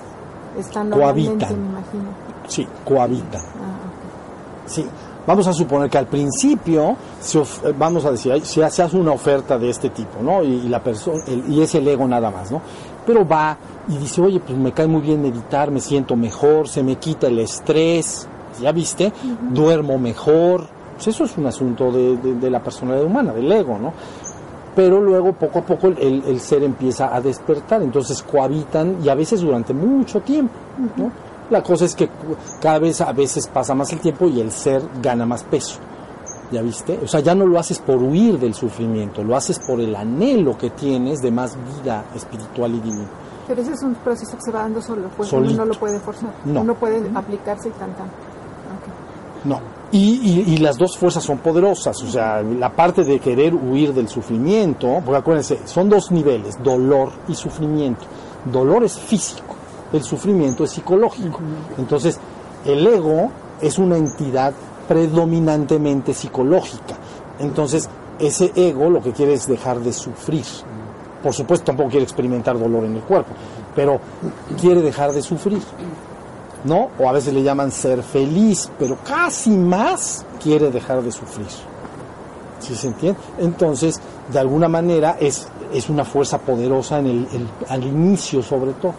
[0.58, 1.38] Están Cohabitan.
[1.40, 2.10] me imagino.
[2.48, 3.42] Sí, cohabitan.
[3.42, 3.94] Ah,
[4.66, 4.86] Sí,
[5.28, 9.58] vamos a suponer que al principio, se eh, vamos a decir, se hace una oferta
[9.58, 10.42] de este tipo, ¿no?
[10.42, 12.62] Y, y la persona, y es el ego nada más, ¿no?
[13.06, 13.58] Pero va
[13.90, 17.28] y dice, oye, pues me cae muy bien meditar, me siento mejor, se me quita
[17.28, 18.28] el estrés,
[18.62, 19.12] ¿ya viste?
[19.52, 20.66] Duermo mejor.
[20.96, 23.94] Pues eso es un asunto de, de- de la personalidad humana, del ego, ¿no?
[24.76, 29.14] pero luego poco a poco el, el ser empieza a despertar, entonces cohabitan y a
[29.14, 30.52] veces durante mucho tiempo,
[30.98, 31.12] ¿no?
[31.52, 32.10] La cosa es que
[32.60, 35.76] cada vez a veces pasa más el tiempo y el ser gana más peso.
[36.54, 37.00] ¿Ya viste?
[37.04, 40.56] O sea, ya no lo haces por huir del sufrimiento, lo haces por el anhelo
[40.58, 43.10] que tienes de más vida espiritual y divina.
[43.48, 45.54] Pero ese es un proceso que se va dando solo, pues Solito.
[45.56, 46.32] uno no lo puede forzar.
[46.46, 46.62] No.
[46.62, 47.90] Uno puede aplicarse y tan.
[49.46, 49.60] No.
[49.92, 53.94] Y, y- y las dos fuerzas son poderosas, o sea, la parte de querer huir
[53.94, 58.06] del sufrimiento, porque acuérdense, son dos niveles, dolor y sufrimiento.
[58.52, 59.56] Dolor es físico,
[59.92, 61.40] el sufrimiento es psicológico.
[61.78, 62.20] Entonces,
[62.66, 63.30] el ego
[63.62, 64.54] es una entidad
[64.94, 66.96] predominantemente psicológica.
[67.40, 67.90] Entonces,
[68.20, 70.46] ese ego lo que quiere es dejar de sufrir.
[71.24, 73.32] Por supuesto, tampoco quiere experimentar dolor en el cuerpo,
[73.76, 74.00] pero
[74.62, 75.62] quiere dejar de sufrir.
[76.64, 76.90] ¿no?
[77.00, 81.48] O a veces le llaman ser feliz, pero casi más quiere dejar de sufrir.
[82.60, 83.20] ¿Sí se entiende?
[83.40, 84.00] Entonces,
[84.32, 88.94] de alguna manera es, es una fuerza poderosa en el, el- al inicio sobre todo.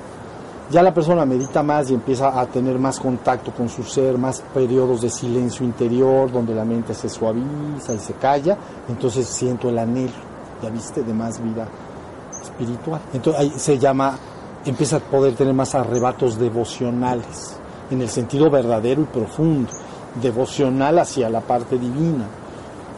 [0.70, 4.40] Ya la persona medita más y empieza a tener más contacto con su ser, más
[4.54, 8.56] periodos de silencio interior, donde la mente se suaviza y se calla,
[8.88, 10.12] entonces siento el anhelo,
[10.62, 11.68] ya viste, de más vida
[12.42, 13.00] espiritual.
[13.12, 14.16] Entonces ahí se llama,
[14.64, 17.56] empieza a poder tener más arrebatos devocionales,
[17.90, 19.70] en el sentido verdadero y profundo,
[20.20, 22.24] devocional hacia la parte divina.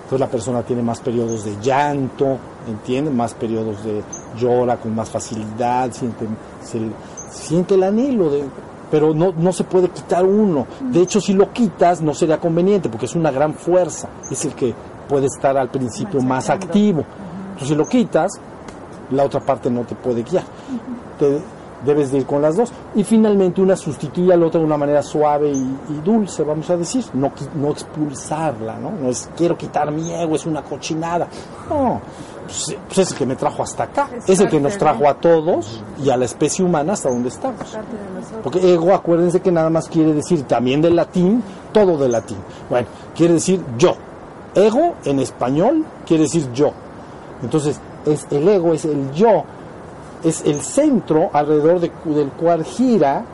[0.05, 2.39] Entonces la persona tiene más periodos de llanto,
[2.69, 3.11] ¿entiende?
[3.11, 4.05] Más periodos de
[4.39, 6.27] llora con más facilidad, siente,
[6.63, 6.79] se-
[7.37, 8.45] siente el anhelo de
[8.91, 10.65] pero no, no se puede quitar uno.
[10.81, 14.09] De hecho, si lo quitas, no sería conveniente, porque es una gran fuerza.
[14.31, 14.73] Es el que
[15.09, 17.03] puede estar al principio más activo.
[17.49, 18.31] Entonces, si lo quitas,
[19.11, 20.45] la otra parte no te puede guiar.
[21.19, 21.41] Te-
[21.85, 22.73] debes de ir con las dos.
[22.95, 26.71] Y finalmente una sustituye a la otra de una manera suave y, y dulce, vamos
[26.71, 27.05] a decir.
[27.13, 28.93] No, no expulsarla, ¿no?
[28.93, 31.27] No es quiero quitar mi ego, es una cochinada.
[31.69, 32.01] No,
[32.47, 34.09] pues, pues es el que me trajo hasta acá.
[34.17, 37.29] Es Es el que nos trajo a todos y a la especie humana hasta donde
[37.29, 37.77] estamos.
[38.43, 41.43] Porque ego, acuérdense que nada más quiere decir también del latín,
[41.73, 42.39] todo del latín.
[42.71, 43.95] Bueno, quiere decir yo.
[44.55, 46.73] Ego en español quiere decir yo.
[47.43, 49.45] Entonces, es el ego es el yo,
[50.25, 53.25] es el centro alrededor de- del cual gira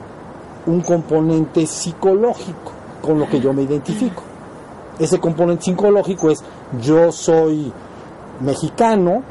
[0.65, 4.23] un componente psicológico con lo que yo me identifico.
[4.99, 6.43] Ese componente psicológico es
[6.81, 7.71] yo soy
[8.39, 9.21] mexicano,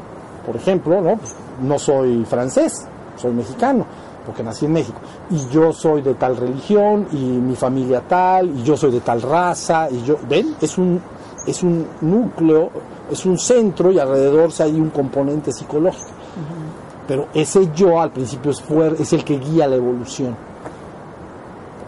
[0.45, 1.17] por ejemplo, ¿no?
[1.17, 3.85] Pues, no soy francés, soy mexicano,
[4.25, 4.99] porque nací en México.
[5.29, 9.21] Y yo soy de tal religión, y mi familia tal, y yo soy de tal
[9.21, 10.55] raza, y yo, ¿ven?
[10.61, 11.01] Es un,
[11.45, 12.69] es un núcleo,
[13.11, 16.09] es un centro y alrededor hay un componente psicológico.
[17.07, 18.63] Pero ese yo al principio es,
[18.99, 20.35] es el que guía la evolución.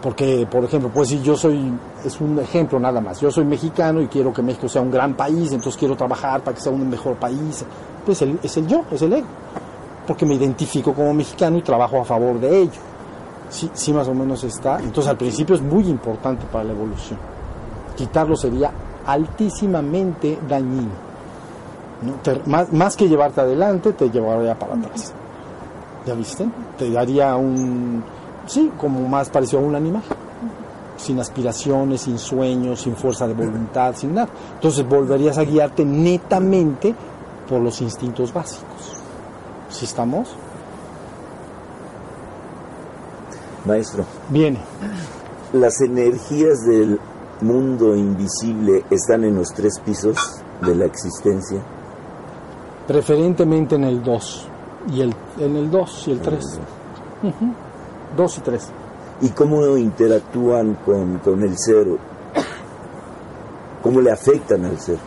[0.06, 1.68] Porque, por ejemplo, pues si yo soy,
[2.04, 5.14] es un ejemplo nada más, yo soy mexicano y quiero que México sea un gran
[5.14, 7.64] país, entonces quiero trabajar para que sea un mejor país.
[8.04, 9.26] pues es el yo, es el ego.
[10.06, 12.80] Porque me identifico como mexicano y trabajo a favor de ello.
[13.50, 14.78] Sí, sí más o menos está.
[14.78, 17.18] Entonces al principio es muy importante para la evolución.
[17.96, 18.70] Quitarlo sería
[19.04, 20.92] altísimamente dañino.
[22.46, 25.12] más, más que llevarte adelante, te llevaría para atrás.
[26.06, 26.48] ¿Ya viste?
[26.78, 28.04] Te daría un...
[28.46, 30.02] Sí, como más parecido a un animal.
[30.96, 34.28] Sin aspiraciones, sin sueños, sin fuerza de voluntad, sin nada.
[34.54, 36.94] Entonces volverías a guiarte netamente
[37.48, 38.96] por los instintos básicos.
[39.68, 40.34] ¿Sí estamos?
[43.66, 44.58] Maestro, Viene.
[45.52, 47.00] las energías del
[47.40, 50.16] mundo invisible están en los tres pisos
[50.62, 51.60] de la existencia.
[52.86, 54.48] Preferentemente en el 2.
[54.94, 56.60] Y el, en el 2 y el 3.
[58.16, 58.72] 2 y 3.
[59.22, 61.86] ¿Y cómo interactúan con, con el ser?
[63.82, 64.98] ¿Cómo le afectan al ser?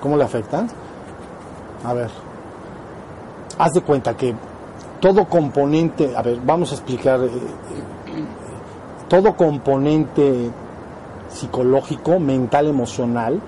[0.00, 0.68] ¿Cómo le afectan?
[1.84, 2.10] A ver.
[3.58, 4.34] Haz de cuenta que
[5.00, 8.24] todo componente, a ver, vamos a explicar, eh, eh,
[9.08, 10.50] todo componente
[11.28, 13.40] psicológico, mental, emocional,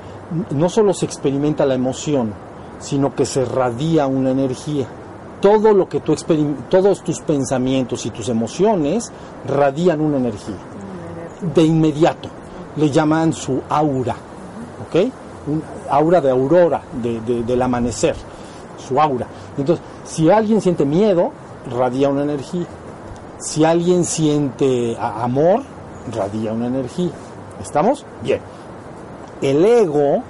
[0.50, 2.32] no solo se experimenta la emoción,
[2.78, 4.86] sino que se radia una energía.
[5.40, 6.14] Todo lo que tú
[6.68, 9.10] todos tus pensamientos y tus emociones
[9.46, 10.56] radian una energía.
[11.54, 12.28] De inmediato.
[12.76, 14.14] Le llaman su aura.
[14.86, 15.10] ¿Ok?
[15.88, 18.14] Aura de aurora, de- de- del amanecer.
[18.86, 19.26] Su aura.
[19.56, 21.32] Entonces, si alguien siente miedo,
[21.74, 22.66] radia una energía.
[23.38, 25.62] Si alguien siente amor,
[26.14, 27.10] radia una energía.
[27.62, 28.04] ¿Estamos?
[28.22, 28.40] Bien.
[29.40, 30.22] El ego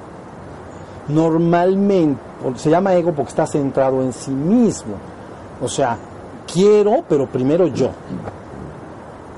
[1.08, 2.20] normalmente,
[2.56, 4.94] se llama ego porque está centrado en sí mismo.
[5.62, 5.96] O sea,
[6.52, 7.90] quiero, pero primero yo.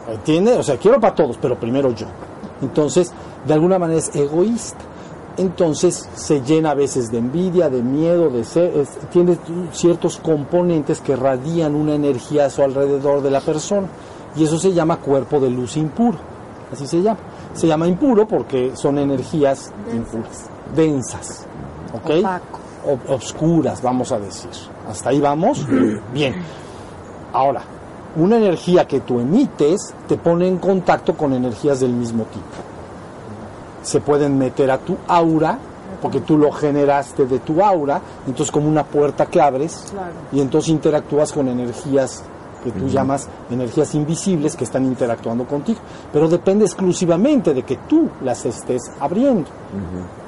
[0.09, 0.59] ¿Entiendes?
[0.59, 2.07] O sea, quiero para todos, pero primero yo.
[2.61, 3.13] Entonces,
[3.47, 4.79] de alguna manera es egoísta.
[5.39, 9.39] Entonces se llena a veces de envidia, de miedo, de ser, es- tiene
[9.73, 13.87] ciertos componentes que radian una energía a su alrededor de la persona.
[14.37, 16.19] Y eso se llama cuerpo de luz impuro.
[16.71, 17.19] Así se llama.
[17.55, 21.47] Se llama impuro porque son energías impuras, densas.
[21.95, 22.11] ¿Ok?
[22.21, 22.59] Opaco.
[23.09, 24.51] Obscuras, vamos a decir.
[24.89, 25.67] ¿Hasta ahí vamos?
[26.13, 26.35] Bien.
[27.33, 27.63] Ahora,
[28.17, 32.43] una energía que tú emites te pone en contacto con energías del mismo tipo.
[33.83, 35.59] Se pueden meter a tu aura,
[36.01, 40.13] porque tú lo generaste de tu aura, entonces como una puerta que abres, Claro.
[40.33, 42.23] y entonces interactúas con energías
[42.65, 45.81] que tú llamas energías invisibles que están interactuando contigo,
[46.13, 49.49] pero depende exclusivamente de que tú las estés abriendo.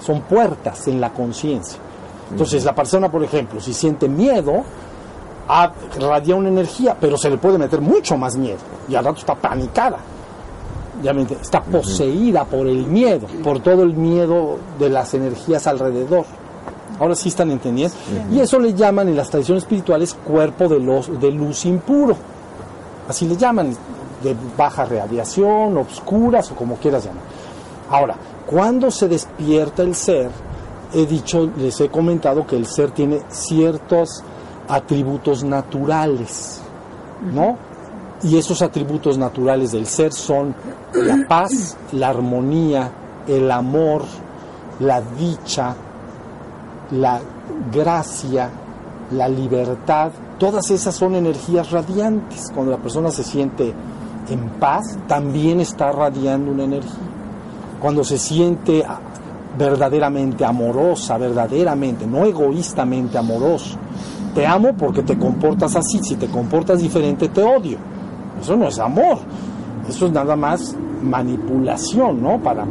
[0.01, 1.79] Son puertas en la conciencia.
[2.31, 4.65] Entonces la persona, por ejemplo, si siente miedo,
[6.01, 8.59] radia una energía, pero se le puede meter mucho más miedo
[8.89, 9.99] y al rato está panicada.
[11.03, 16.25] Ya me está poseída por el miedo, por todo el miedo de las energías alrededor.
[16.99, 17.95] Ahora sí están entendiendo.
[18.31, 22.17] Y eso le llaman en las tradiciones espirituales cuerpo de, los, de luz impuro.
[23.09, 23.77] Así le llaman,
[24.23, 27.23] de baja radiación, obscuras o como quieras llamar.
[27.91, 28.17] Ahora,
[28.47, 30.31] cuando se despierta el ser,
[30.95, 34.23] he dicho, les he comentado que el ser tiene ciertos
[34.69, 36.61] atributos naturales,
[37.33, 37.57] ¿no?
[38.23, 40.55] Y esos atributos naturales del ser son
[40.95, 42.91] la paz, la armonía,
[43.27, 44.03] el amor,
[44.81, 45.75] la dicha,
[46.93, 47.21] la
[47.73, 48.51] gracia,
[49.11, 52.51] la libertad, todas esas son energías radiantes.
[52.55, 53.75] Cuando la persona se siente
[54.29, 56.93] en paz, también está radiando una energía.
[57.81, 58.85] Cuando se siente
[59.59, 63.77] verdaderamente amorosa, verdaderamente, no egoístamente amoroso.
[64.35, 67.79] Te amo porque te comportas así, si te comportas diferente te odio.
[68.41, 69.19] Eso no es amor,
[69.89, 72.43] eso es nada más manipulación, ¿no?
[72.43, 72.67] Para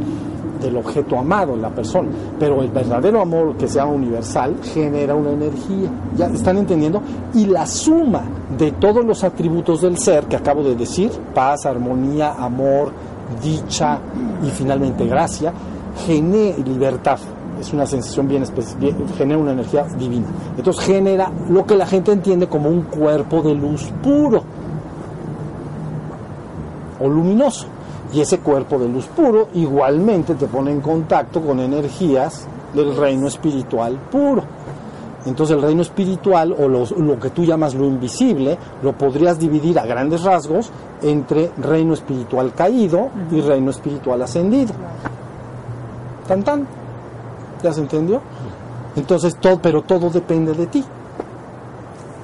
[0.64, 2.08] del objeto amado, la persona.
[2.38, 5.90] Pero el verdadero amor que sea universal genera una energía.
[6.16, 7.02] ¿Ya están entendiendo?
[7.34, 8.22] Y la suma
[8.56, 12.92] de todos los atributos del ser que acabo de decir, paz, armonía, amor,
[13.42, 13.98] dicha
[14.42, 15.52] y finalmente gracia,
[16.06, 17.18] genera libertad.
[17.60, 20.26] Es una sensación bien específica, genera una energía divina.
[20.56, 24.42] Entonces genera lo que la gente entiende como un cuerpo de luz puro
[27.00, 27.66] o luminoso.
[28.12, 33.26] Y ese cuerpo de luz puro igualmente te pone en contacto con energías del reino
[33.28, 34.42] espiritual puro.
[35.26, 39.86] Entonces el reino espiritual o lo que tú llamas lo invisible lo podrías dividir a
[39.86, 40.70] grandes rasgos
[41.02, 44.74] entre reino espiritual caído y reino espiritual ascendido.
[46.26, 46.66] Tan tan.
[47.62, 48.20] ¿Ya se entendió?
[48.96, 50.84] Entonces todo, pero todo depende de ti,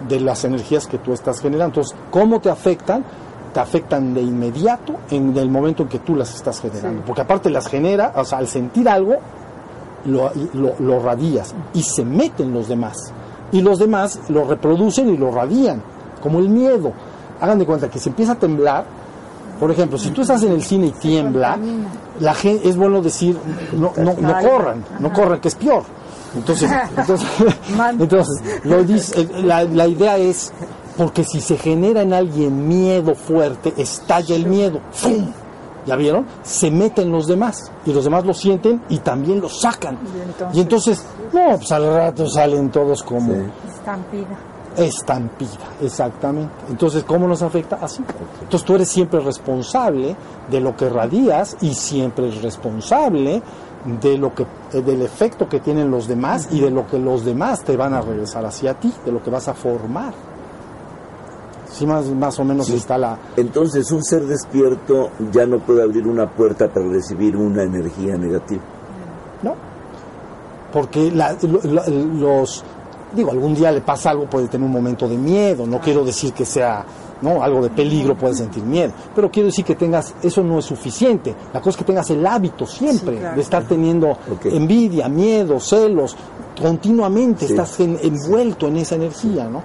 [0.08, 1.80] de las energías que tú estás generando.
[1.80, 3.04] Entonces, ¿cómo te afectan?
[3.52, 7.02] Te afectan de inmediato en el momento en que tú las estás generando.
[7.04, 9.16] Porque aparte las genera, o sea, al sentir algo,
[10.04, 13.12] lo, lo, lo radias y se meten los demás.
[13.52, 15.82] Y los demás lo reproducen y lo radian,
[16.22, 16.92] como el miedo.
[17.40, 18.84] Hagan de cuenta que se empieza a temblar.
[19.60, 21.58] Por ejemplo, si tú estás en el cine y tiembla,
[22.18, 23.36] la gente, es bueno decir,
[23.72, 25.82] no, no, no corran, no corran, que es peor.
[26.34, 27.28] Entonces, entonces,
[27.98, 30.52] entonces lo dice- la, la idea es,
[30.96, 34.80] porque si se genera en alguien miedo fuerte, estalla el miedo.
[34.92, 35.26] ¡Fum!
[35.86, 36.26] ¿Ya vieron?
[36.42, 39.98] Se mete en los demás y los demás lo sienten y también lo sacan.
[40.52, 43.40] Y entonces, no, pues al rato salen todos como Sí.
[43.76, 44.38] Estampida.
[44.84, 45.50] Estampida,
[45.80, 46.52] exactamente.
[46.68, 47.78] Entonces, ¿cómo nos afecta?
[47.80, 48.02] Así.
[48.42, 50.16] Entonces tú eres siempre responsable
[50.50, 53.42] de lo que radias y siempre es responsable
[54.00, 57.24] de lo que eh, del efecto que tienen los demás y de lo que los
[57.24, 60.12] demás te van a regresar hacia ti, de lo que vas a formar.
[61.72, 62.74] Sí, más, más o menos Sí.
[62.74, 63.16] está la...
[63.36, 68.60] Entonces, un ser despierto ya no puede abrir una puerta para recibir una energía negativa.
[69.42, 69.54] ¿no?
[70.72, 72.62] Porque la- lo- lo- los,
[73.14, 76.32] digo, algún día le pasa algo, puede tener un momento de miedo, no quiero decir
[76.32, 76.84] que sea,
[77.22, 77.42] ¿no?
[77.42, 81.34] Algo de peligro, puede sentir miedo, pero quiero decir que tengas, eso no es suficiente,
[81.52, 83.36] la cosa es que tengas el hábito siempre Sí, claro.
[83.36, 86.16] de estar teniendo envidia, miedo, celos,
[86.60, 87.52] continuamente Sí.
[87.52, 89.62] estás en- envuelto en esa energía, ¿no?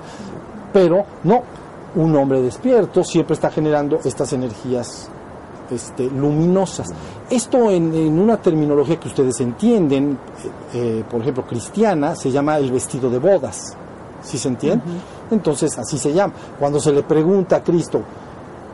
[0.73, 1.41] Pero no,
[1.95, 5.09] un hombre despierto siempre está generando estas energías
[5.72, 6.88] este, luminosas.
[7.30, 10.18] Esto en, en una terminología que ustedes entienden,
[10.74, 13.76] eh, eh, por ejemplo, cristiana, se llama el vestido de bodas.
[14.22, 14.84] ¿Sí se entiende?
[15.30, 16.34] Entonces, así se llama.
[16.59, 18.01] Cuando se le pregunta a Cristo,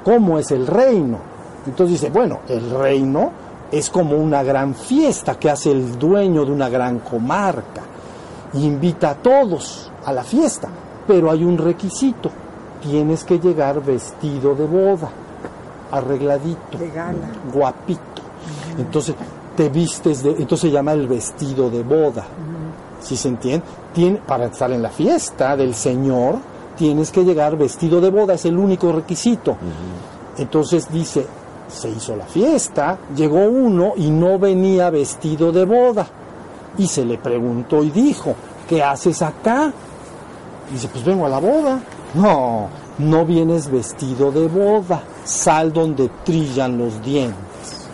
[0.04, 1.18] ¿cómo es el reino?
[1.66, 3.32] Entonces dice, bueno, el reino
[3.72, 7.82] es como una gran fiesta que hace el dueño de una gran comarca.
[8.54, 10.70] Invita a todos a la fiesta,
[11.08, 12.30] pero hay un requisito.
[12.82, 15.10] Tienes que llegar vestido de boda,
[15.92, 17.28] arregladito De gala.
[17.54, 18.22] guapito.
[18.78, 19.16] Entonces
[19.56, 22.26] te vistes de, entonces se llama el vestido de boda.
[23.02, 23.66] ¿Sí se entiende?
[23.94, 26.36] Tiene, para estar en la fiesta del Señor,
[26.78, 29.58] tienes que llegar vestido de boda, es el único requisito.
[30.38, 31.26] Entonces dice,
[31.68, 36.08] se hizo la fiesta, llegó uno y no venía vestido de boda.
[36.78, 38.34] Y se le preguntó y dijo,
[38.68, 39.72] ¿qué haces acá?
[40.70, 41.80] Y dice, pues vengo a la boda.
[42.14, 45.04] No, no vienes vestido de boda.
[45.24, 47.89] Sal donde trillan los dientes.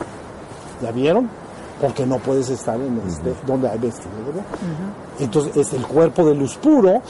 [0.81, 1.29] ¿Ya vieron?
[1.81, 4.45] Porque no puedes estar en este, donde hay vestido de boda.
[5.19, 7.01] Entonces, es el cuerpo de luz puro,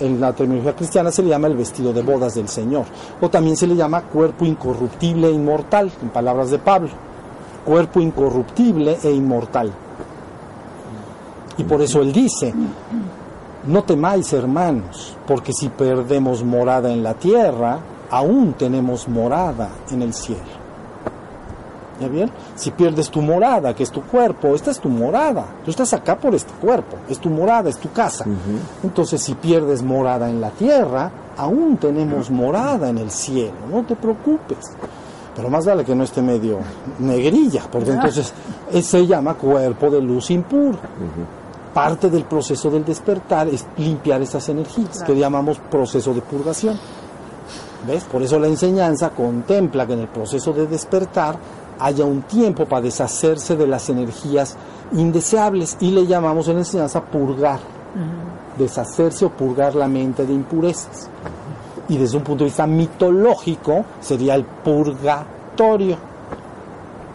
[0.00, 2.86] en la terminología cristiana se le llama el vestido de bodas del Señor.
[3.20, 6.88] O también se le llama cuerpo incorruptible e inmortal, en palabras de Pablo.
[7.64, 9.70] Cuerpo incorruptible e inmortal.
[11.58, 12.54] Y por eso él dice,
[13.66, 17.78] no temáis hermanos, porque si perdemos morada en la tierra,
[18.10, 20.60] aún tenemos morada en el cielo.
[22.00, 22.30] ¿Ya bien?
[22.54, 25.44] Si pierdes tu morada, que es tu cuerpo, esta es tu morada.
[25.64, 28.24] Tú estás acá por este cuerpo, es tu morada, es tu casa.
[28.82, 33.52] Entonces, si pierdes morada en la tierra, aún tenemos morada en el cielo.
[33.70, 34.58] No te preocupes.
[35.36, 36.58] Pero más vale que no esté medio
[36.98, 38.32] negrilla, porque entonces
[38.72, 40.78] eh, se llama cuerpo de luz impuro.
[41.74, 46.76] Parte del proceso del despertar es limpiar esas energías, que llamamos proceso de purgación.
[47.86, 48.04] ¿Ves?
[48.04, 51.36] Por eso la enseñanza contempla que en el proceso de despertar
[51.78, 54.56] haya un tiempo para deshacerse de las energías
[54.92, 57.60] indeseables y le llamamos en la enseñanza purgar.
[58.58, 61.08] Deshacerse o purgar la mente de impurezas.
[61.88, 65.96] Y desde un punto de vista mitológico sería el purgatorio.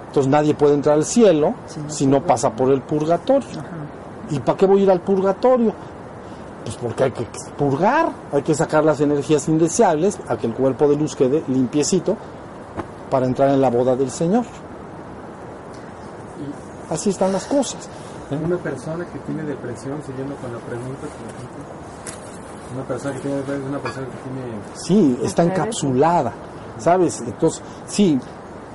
[0.08, 1.53] Entonces nadie puede entrar al cielo
[1.88, 3.84] si no pasa por el purgatorio.
[4.30, 5.73] ¿Y para qué voy a ir al purgatorio?
[6.63, 10.88] Pues porque hay que purgar, hay que sacar las energías indeseables, a que el cuerpo
[10.88, 12.17] de luz quede limpiecito
[13.11, 14.45] para entrar en la boda del Señor.
[16.89, 17.88] Así están las cosas.
[18.32, 21.07] Una persona que tiene depresión, siguiendo con la pregunta,
[22.73, 24.41] una persona que tiene depresión es una persona que tiene
[24.73, 26.34] Sí, está encapsulada,
[26.80, 27.21] ¿sabes?
[27.21, 28.19] Entonces, sí,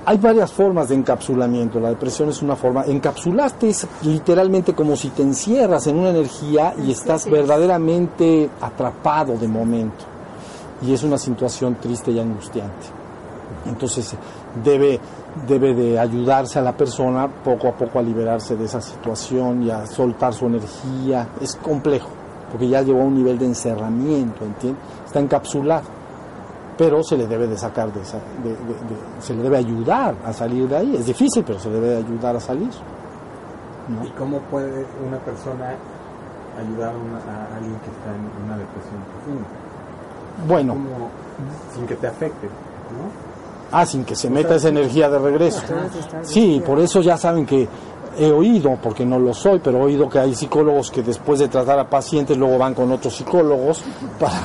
[0.05, 1.79] hay varias formas de encapsulamiento.
[1.79, 2.85] La depresión es una forma.
[2.85, 9.47] Encapsularte es literalmente como si te encierras en una energía y estás verdaderamente atrapado de
[9.47, 10.05] momento.
[10.81, 12.87] Y es una situación triste y angustiante.
[13.67, 14.15] Entonces,
[14.63, 14.99] debe,
[15.47, 19.69] debe de ayudarse a la persona poco a poco a liberarse de esa situación y
[19.69, 21.27] a soltar su energía.
[21.39, 22.09] Es complejo,
[22.51, 24.81] porque ya llegó a un nivel de encerramiento, ¿entiendes?
[25.05, 26.00] Está encapsulado
[26.77, 30.15] pero se le debe de sacar de esa, de- de- de- se le debe ayudar
[30.25, 30.95] a salir de ahí.
[30.95, 32.69] Es difícil, pero se le debe ayudar a salir.
[34.03, 35.73] ¿Y cómo puede una persona
[36.57, 39.47] ayudar a, una- a alguien que está en una depresión profunda?
[40.47, 41.09] Bueno, ¿Cómo,
[41.75, 43.77] sin que te afecte, ¿no?
[43.77, 45.61] ah, sin que se meta esa energía de regreso.
[46.23, 47.67] Sí, por eso ya saben que
[48.17, 51.47] he oído, porque no lo soy, pero he oído que hay psicólogos que después de
[51.47, 53.83] tratar a pacientes luego van con otros psicólogos
[54.19, 54.41] para,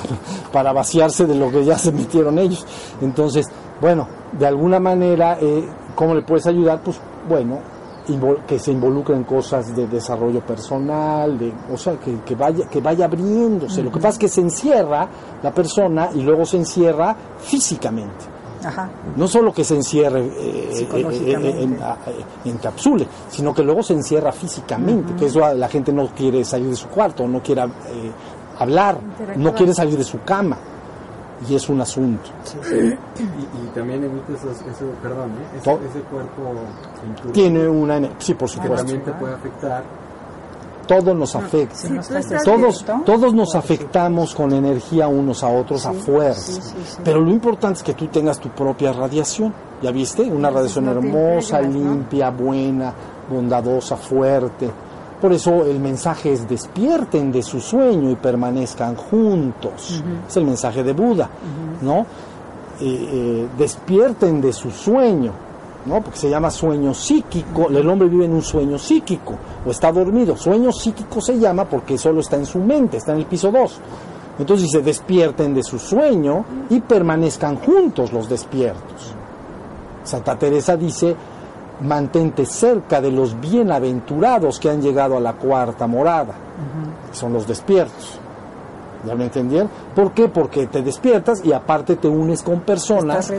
[0.53, 2.67] para vaciarse de lo que ya se metieron ellos.
[3.01, 3.47] Entonces,
[3.81, 6.81] bueno, de alguna manera, eh, ¿cómo le puedes ayudar?
[6.83, 6.99] Pues
[7.29, 7.61] bueno,
[8.47, 12.81] que se involucre en cosas de desarrollo personal, de, o sea, que, que vaya, que
[12.81, 13.83] vaya abriéndose.
[13.83, 15.09] Lo que pasa es que se encierra
[15.43, 18.36] la persona y luego se encierra físicamente.
[18.65, 18.89] Ajá.
[19.17, 20.31] No solo que se encierre, eh,
[20.71, 21.49] eh, Psicológicamente.
[21.51, 25.93] eh, en- a- eh, encapsule, sino que luego se encierra físicamente, que eso la gente
[25.93, 27.67] no quiere salir de su cuarto, no quiere eh,
[28.59, 28.99] hablar,
[29.37, 30.57] no quiere salir de su cama.
[31.49, 32.31] Y es un asunto.
[32.73, 35.59] Y, y también emite esos, eso, perdón, ¿eh?
[35.59, 36.55] ese, cuerpo
[37.33, 38.01] Tiene una...
[38.19, 38.77] Sí, por supuesto.
[38.79, 39.85] también te puede afectar.
[40.87, 41.75] Todo nos afecta.
[41.75, 42.01] Si no
[42.45, 46.53] Todos, todos nos afectamos con energía unos a otros a fuerza.
[46.53, 46.99] sí, sí, sí.
[47.05, 49.53] Pero lo importante es que tú tengas tu propia radiación.
[49.83, 50.23] ¿Ya viste?
[50.23, 52.93] Una radiación no te hermosa, limpia, buena,
[53.29, 54.71] bondadosa, fuerte.
[55.21, 60.03] Por eso el mensaje es despierten de su sueño y permanezcan juntos.
[60.29, 61.29] Es el mensaje de Buda,
[61.83, 62.01] ¿no?
[62.79, 65.33] Eh, eh, despierten de su sueño,
[65.87, 66.03] ¿no?
[66.03, 67.69] Porque se llama sueño psíquico.
[67.69, 69.35] El hombre vive en un sueño psíquico
[69.65, 70.37] o está dormido.
[70.37, 73.81] Sueño psíquico se llama porque solo está en su mente, está en el piso 2.
[74.39, 79.15] Entonces dice, despierten de su sueño y permanezcan juntos los despiertos.
[80.05, 81.17] Santa Teresa dice,
[81.81, 86.35] mantente cerca de los bienaventurados que han llegado a la cuarta morada.
[87.13, 88.21] Son los despiertos.
[89.07, 89.71] ¿Ya me entendieron?
[89.95, 90.29] ¿Por qué?
[90.29, 93.31] Porque te despiertas y aparte te unes con personas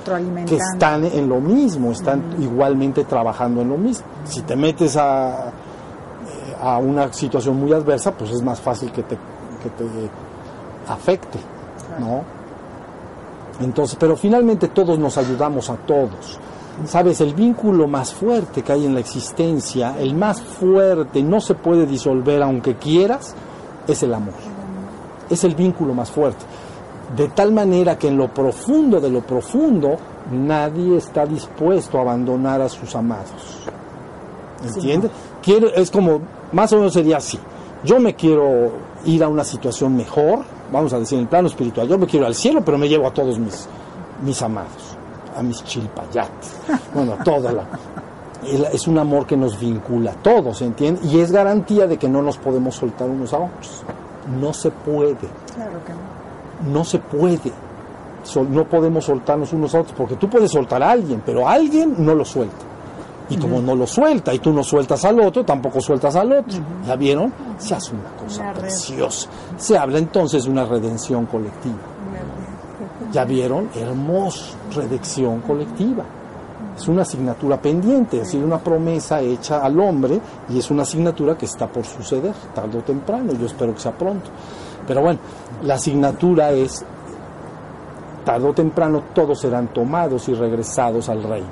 [0.48, 4.06] que están en lo mismo, están igualmente trabajando en lo mismo.
[4.24, 9.04] Si te metes a, eh, a una situación muy adversa, pues es más fácil que
[9.04, 9.18] te,
[9.62, 9.86] que te
[10.88, 11.40] afecte,
[12.00, 12.22] ¿no?
[13.60, 16.40] Entonces, pero finalmente todos nos ayudamos a todos.
[16.86, 21.56] Sabes, el vínculo más fuerte que hay en la existencia, el más fuerte, no se
[21.56, 23.34] puede disolver aunque quieras,
[23.88, 24.36] es el amor.
[25.30, 26.46] Es el vínculo más fuerte.
[27.16, 29.98] De tal manera que en lo profundo de lo profundo,
[30.32, 33.60] nadie está dispuesto a abandonar a sus amados.
[34.66, 35.12] ¿Entiendes?
[35.42, 36.20] Quiero, es como,
[36.52, 37.40] más o menos sería así.
[37.84, 38.72] Yo me quiero
[39.06, 40.40] ir a una situación mejor,
[40.72, 41.88] vamos a decir, en el plano espiritual.
[41.88, 43.68] Yo me quiero ir al cielo, pero me llevo a todos mis,
[44.24, 44.98] mis amados,
[45.36, 46.56] a mis chilpayates.
[46.94, 47.64] Bueno, a toda la.
[48.72, 51.12] Es un amor que nos vincula a todos, ¿entiendes?
[51.12, 53.84] Y es garantía de que no nos podemos soltar unos a otros.
[54.40, 55.16] No se puede
[55.56, 56.74] Claro que no.
[56.74, 57.52] no se puede.
[58.50, 62.14] No podemos soltarnos unos a otros, porque tú puedes soltar a alguien, pero alguien no
[62.14, 62.66] lo suelta.
[63.30, 66.60] Y como no lo suelta y tú no sueltas al otro, tampoco sueltas al otro.
[66.86, 67.34] ¿Ya vieron?
[67.58, 69.30] Se hace una cosa Una preciosa.
[69.58, 71.76] Se habla entonces de una redención colectiva.
[73.12, 73.70] ¿Ya vieron?
[73.76, 76.04] Hermoso, redención colectiva.
[76.78, 81.36] Es una asignatura pendiente, es decir, una promesa hecha al hombre y es una asignatura
[81.36, 84.30] que está por suceder, tarde o temprano, yo espero que sea pronto.
[84.86, 85.20] Pero bueno,
[85.64, 86.86] la asignatura es,
[88.24, 91.50] tarde o temprano todos serán tomados y regresados al reino.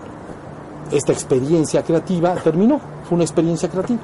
[0.91, 4.01] Esta experiencia creativa terminó, fue una experiencia creativa.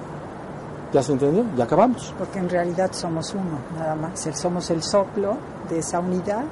[0.91, 1.45] ¿Ya se entendió?
[1.55, 2.13] Ya acabamos.
[2.17, 4.27] Porque en realidad somos uno, nada más.
[4.33, 5.37] Somos el soplo
[5.69, 6.43] de esa unidad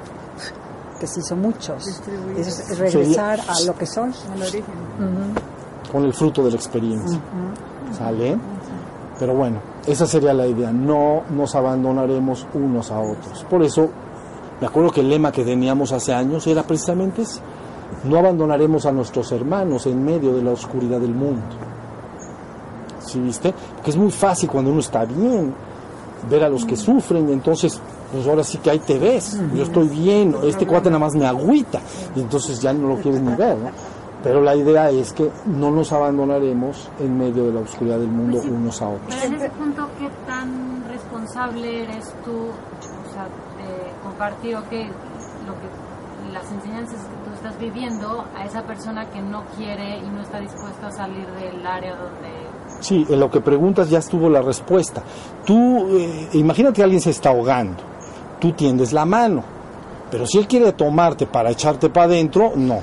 [0.99, 1.87] que se hizo muchos.
[2.37, 4.11] Es regresar a lo que soy.
[4.35, 4.63] El origen.
[5.91, 7.19] con el fruto de la experiencia.
[7.97, 8.37] ¿Sale?
[9.17, 10.71] Pero bueno, esa sería la idea.
[10.71, 13.45] No nos abandonaremos unos a otros.
[13.49, 13.89] Por eso,
[14.61, 17.41] me acuerdo que el lema que teníamos hace años era precisamente ese.
[18.03, 21.43] No abandonaremos a nuestros hermanos en medio de la oscuridad del mundo.
[22.99, 23.53] ¿Sí viste?
[23.75, 25.53] Porque es muy fácil cuando uno está bien
[26.29, 27.81] ver a los que sufren y entonces
[28.11, 31.25] pues ahora sí que ahí te ves, yo estoy bien, este cuate nada más me
[31.25, 31.79] agüita
[32.15, 33.69] y entonces ya no lo quieres ni ver, ¿no?
[34.23, 38.41] Pero la idea es que no nos abandonaremos en medio de la oscuridad del mundo
[38.41, 39.07] unos a otros.
[39.07, 44.89] Pero en ese punto, ¿qué tan responsable eres tú, o sea, de compartir lo que,
[46.33, 50.39] las enseñanzas que tú estás viviendo a esa persona que no quiere y no está
[50.39, 52.29] dispuesta a salir del área donde...
[52.81, 55.01] Sí, en lo que preguntas ya estuvo la respuesta.
[55.45, 57.81] Tú, eh, imagínate que alguien se está ahogando,
[58.39, 59.43] tú tiendes la mano,
[60.11, 62.79] pero si él quiere tomarte para echarte para adentro, no.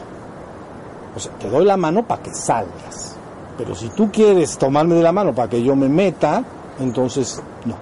[1.15, 3.17] O sea, te doy la mano para que salgas.
[3.57, 6.45] Pero si tú quieres tomarme de la mano para que yo me meta,
[6.79, 7.75] entonces no.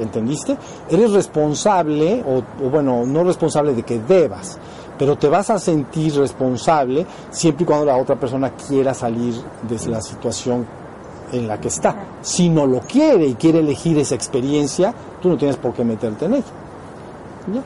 [0.00, 0.56] ¿Entendiste?
[0.88, 4.58] Eres responsable, o, o bueno, no responsable de que debas,
[4.98, 9.34] pero te vas a sentir responsable siempre y cuando la otra persona quiera salir
[9.68, 10.66] de la situación
[11.32, 11.94] en la que está.
[12.20, 16.26] Si no lo quiere y quiere elegir esa experiencia, tú no tienes por qué meterte
[16.26, 16.61] en ella.
[17.48, 17.62] Ya.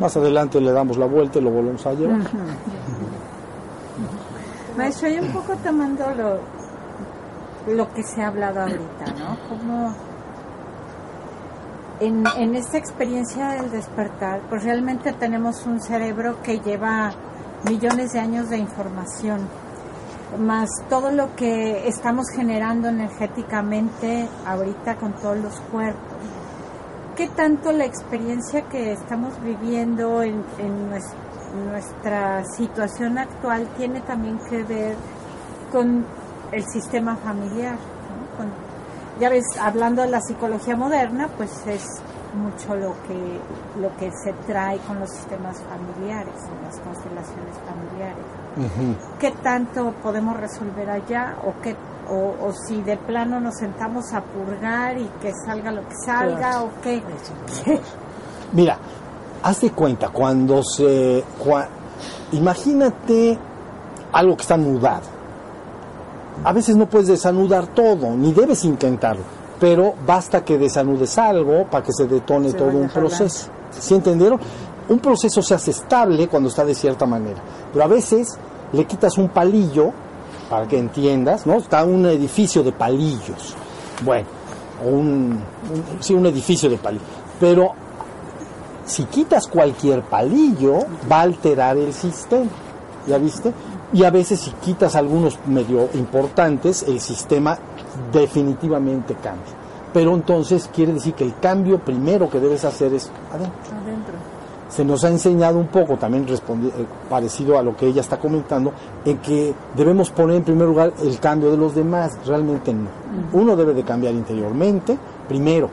[0.00, 2.20] Más adelante le damos la vuelta y lo volvemos a llevar.
[4.76, 9.36] Maestro, y un poco tomando lo, lo que se ha hablado ahorita, ¿no?
[9.48, 9.94] Como
[12.00, 17.12] en, en esta experiencia del despertar, pues realmente tenemos un cerebro que lleva
[17.68, 19.40] millones de años de información,
[20.38, 26.00] más todo lo que estamos generando energéticamente ahorita con todos los cuerpos.
[27.20, 30.88] ¿Qué tanto la experiencia que estamos viviendo en, en
[31.68, 34.96] nuestra situación actual tiene también que ver
[35.70, 36.06] con
[36.50, 37.74] el sistema familiar?
[37.74, 38.38] ¿no?
[38.38, 38.50] Con,
[39.20, 41.84] ya ves, hablando de la psicología moderna, pues es
[42.32, 43.40] mucho lo que
[43.78, 48.24] lo que se trae con los sistemas familiares, las constelaciones familiares.
[49.18, 51.76] ¿Qué tanto podemos resolver allá o qué
[52.10, 56.62] o, o si de plano nos sentamos a purgar y que salga lo que salga
[56.62, 57.02] o qué?
[58.52, 58.76] Mira,
[59.42, 61.22] haz de cuenta, cuando se...
[61.42, 61.68] cua-
[62.32, 63.38] imagínate
[64.12, 65.06] algo que está anudado.
[66.44, 69.22] A veces no puedes desanudar todo, ni debes intentarlo,
[69.60, 73.48] pero basta que desanudes algo para que se detone Se todo un proceso.
[73.70, 74.40] ¿Sí entendieron?
[74.88, 77.40] Un proceso se hace estable cuando está de cierta manera,
[77.72, 78.36] pero a veces
[78.72, 79.92] le quitas un palillo,
[80.50, 81.54] para que entiendas, ¿no?
[81.54, 83.54] Está un edificio de palillos.
[84.04, 84.26] Bueno,
[84.84, 85.38] un-
[86.00, 87.06] sí, un edificio de palillos.
[87.38, 87.70] Pero
[88.84, 90.80] si quitas cualquier palillo,
[91.10, 92.50] va a alterar el sistema.
[93.06, 93.52] ¿Ya viste?
[93.92, 97.56] Y a veces si quitas algunos medio importantes, el sistema
[98.12, 99.54] definitivamente cambia.
[99.92, 103.52] Pero entonces quiere decir que el cambio primero que debes hacer es adentro.
[104.70, 108.18] Se nos ha enseñado un poco, también respondi- eh, parecido a lo que ella está
[108.18, 108.72] comentando,
[109.04, 112.16] en que debemos poner en primer lugar el cambio de los demás.
[112.24, 112.88] Realmente no.
[113.32, 114.96] Uno debe de cambiar interiormente,
[115.28, 115.68] primero.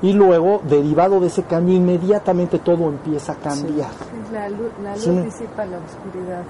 [0.00, 3.90] Y luego, derivado de ese cambio, inmediatamente todo empieza a cambiar.
[3.90, 5.10] Es la luz, la luz Sí.
[5.10, 6.42] disipa la oscuridad.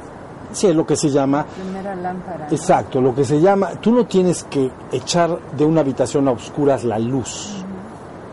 [0.53, 2.47] Sí, es lo que se llama Primera lámpara.
[2.49, 2.55] ¿no?
[2.57, 6.85] Exacto, lo que se llama, tú no tienes que echar de una habitación a oscuras
[6.85, 7.65] la luz.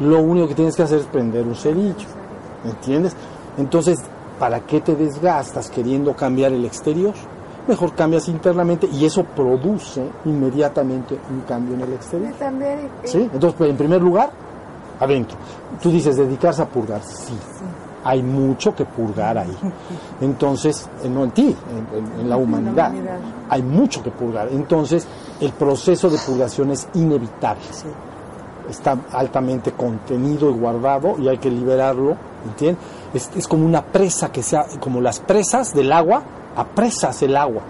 [0.01, 2.05] Lo único que tienes que hacer es prender un cerillo.
[2.63, 3.15] ¿Me entiendes?
[3.57, 3.99] Entonces,
[4.39, 7.13] ¿para qué te desgastas queriendo cambiar el exterior?
[7.67, 12.33] Mejor cambias internamente y eso produce inmediatamente un cambio en el exterior.
[12.33, 13.29] también ¿Sí?
[13.33, 14.29] Entonces, en primer lugar,
[14.99, 15.37] adentro.
[15.81, 17.01] Tú dices dedicarse a purgar.
[17.03, 17.33] Sí.
[18.03, 19.57] Hay mucho que purgar ahí.
[20.21, 22.91] Entonces, eh, no en ti, en, en- en la humanidad.
[23.49, 24.47] Hay mucho que purgar.
[24.51, 25.07] Entonces,
[25.41, 27.63] el proceso de purgación es inevitable.
[28.69, 32.15] Está altamente contenido y guardado y hay que liberarlo.
[32.45, 32.83] ¿Entiendes?
[33.13, 36.21] Es, es como una presa que sea, como las presas del agua,
[36.55, 37.61] apresas el agua.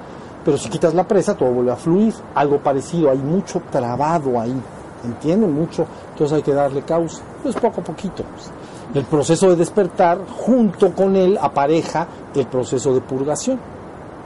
[0.44, 2.14] Pero si quitas la presa, todo vuelve a fluir.
[2.36, 4.56] Algo parecido, hay mucho trabado ahí.
[5.04, 5.54] ¿Entienden?
[5.54, 5.86] Mucho.
[6.12, 7.24] Entonces hay que darle causa.
[7.42, 8.24] Pues poco a poquito.
[8.24, 8.52] pues.
[8.94, 13.60] El proceso de despertar, junto con él, apareja el proceso de purgación.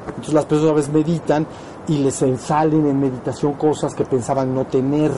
[0.07, 1.47] Entonces las personas a veces meditan
[1.87, 5.11] y les salen en meditación cosas que pensaban no tener.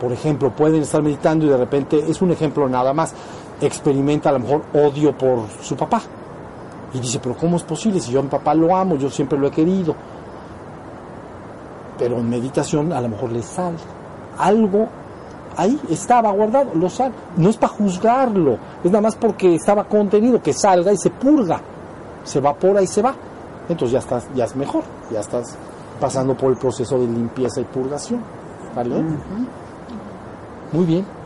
[0.00, 3.12] Por ejemplo, pueden estar meditando y de repente, es un ejemplo nada más,
[3.60, 6.00] experimenta a lo mejor odio por su papá.
[6.92, 8.00] Y dice, pero ¿cómo es posible?
[8.00, 9.94] Si yo a mi papá lo amo, yo siempre lo he querido.
[11.98, 13.76] Pero en meditación a lo mejor le sale.
[14.38, 14.88] Algo
[15.56, 17.12] ahí estaba guardado, lo sale.
[17.36, 21.60] No es para juzgarlo, es nada más porque estaba contenido, que salga y se purga,
[22.24, 23.14] se evapora y se va.
[23.68, 25.56] Entonces ya estás, ya es mejor, ya estás
[26.00, 28.22] pasando por el proceso de limpieza y purgación.
[28.74, 29.02] ¿Vale?
[30.72, 31.17] Muy bien.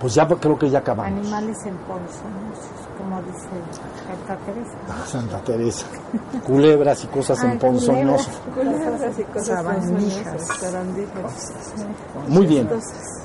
[0.00, 1.20] Pues ya creo que ya acabamos.
[1.20, 1.80] Animales en ¿no?
[3.00, 3.48] como dice
[4.06, 4.78] Santa Teresa.
[4.88, 5.86] Ah, Santa Teresa.
[6.46, 8.40] Culebras y cosas Ay, emponzoñosas.
[8.54, 10.24] Culebras y cosas Sabandijas.
[10.24, 11.52] ponzoñosas, sabandijas.
[12.28, 12.68] Muy bien.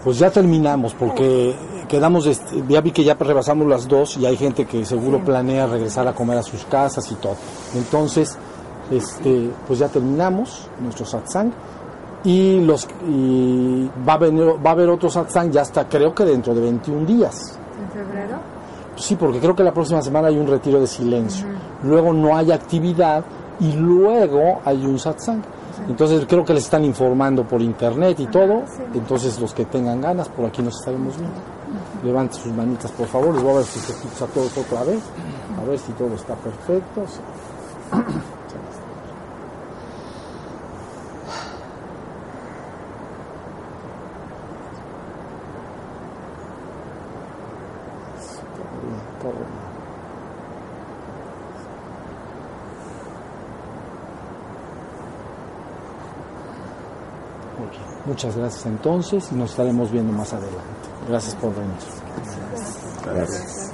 [0.03, 1.55] Pues ya terminamos porque
[1.87, 5.67] quedamos, este, ya vi que ya rebasamos las dos y hay gente que seguro planea
[5.67, 7.35] regresar a comer a sus casas y todo.
[7.73, 8.37] Entonces,
[8.91, 11.51] este, pues ya terminamos nuestro satsang
[12.25, 16.25] y los y va a venir, va a haber otro satsang ya hasta creo que
[16.25, 17.57] dentro de 21 días.
[17.81, 18.37] ¿En febrero?
[18.95, 21.45] Sí, porque creo que la próxima semana hay un retiro de silencio.
[21.83, 23.23] Luego no hay actividad
[23.59, 25.41] y luego hay un satsang.
[25.87, 28.63] Entonces creo que les están informando por internet y todo.
[28.93, 31.37] Entonces los que tengan ganas, por aquí nos estaremos viendo.
[32.03, 33.33] Levanten sus manitas, por favor.
[33.33, 35.01] Les voy a ver sus ojitos a todos otra vez.
[35.61, 37.03] A ver si todo está perfecto.
[37.07, 37.19] Sí.
[49.21, 49.45] Todo bien.
[57.57, 57.94] Muy bien.
[58.05, 60.61] Muchas gracias entonces y nos estaremos viendo más adelante.
[61.07, 61.73] Gracias por venir.
[63.03, 63.64] Gracias.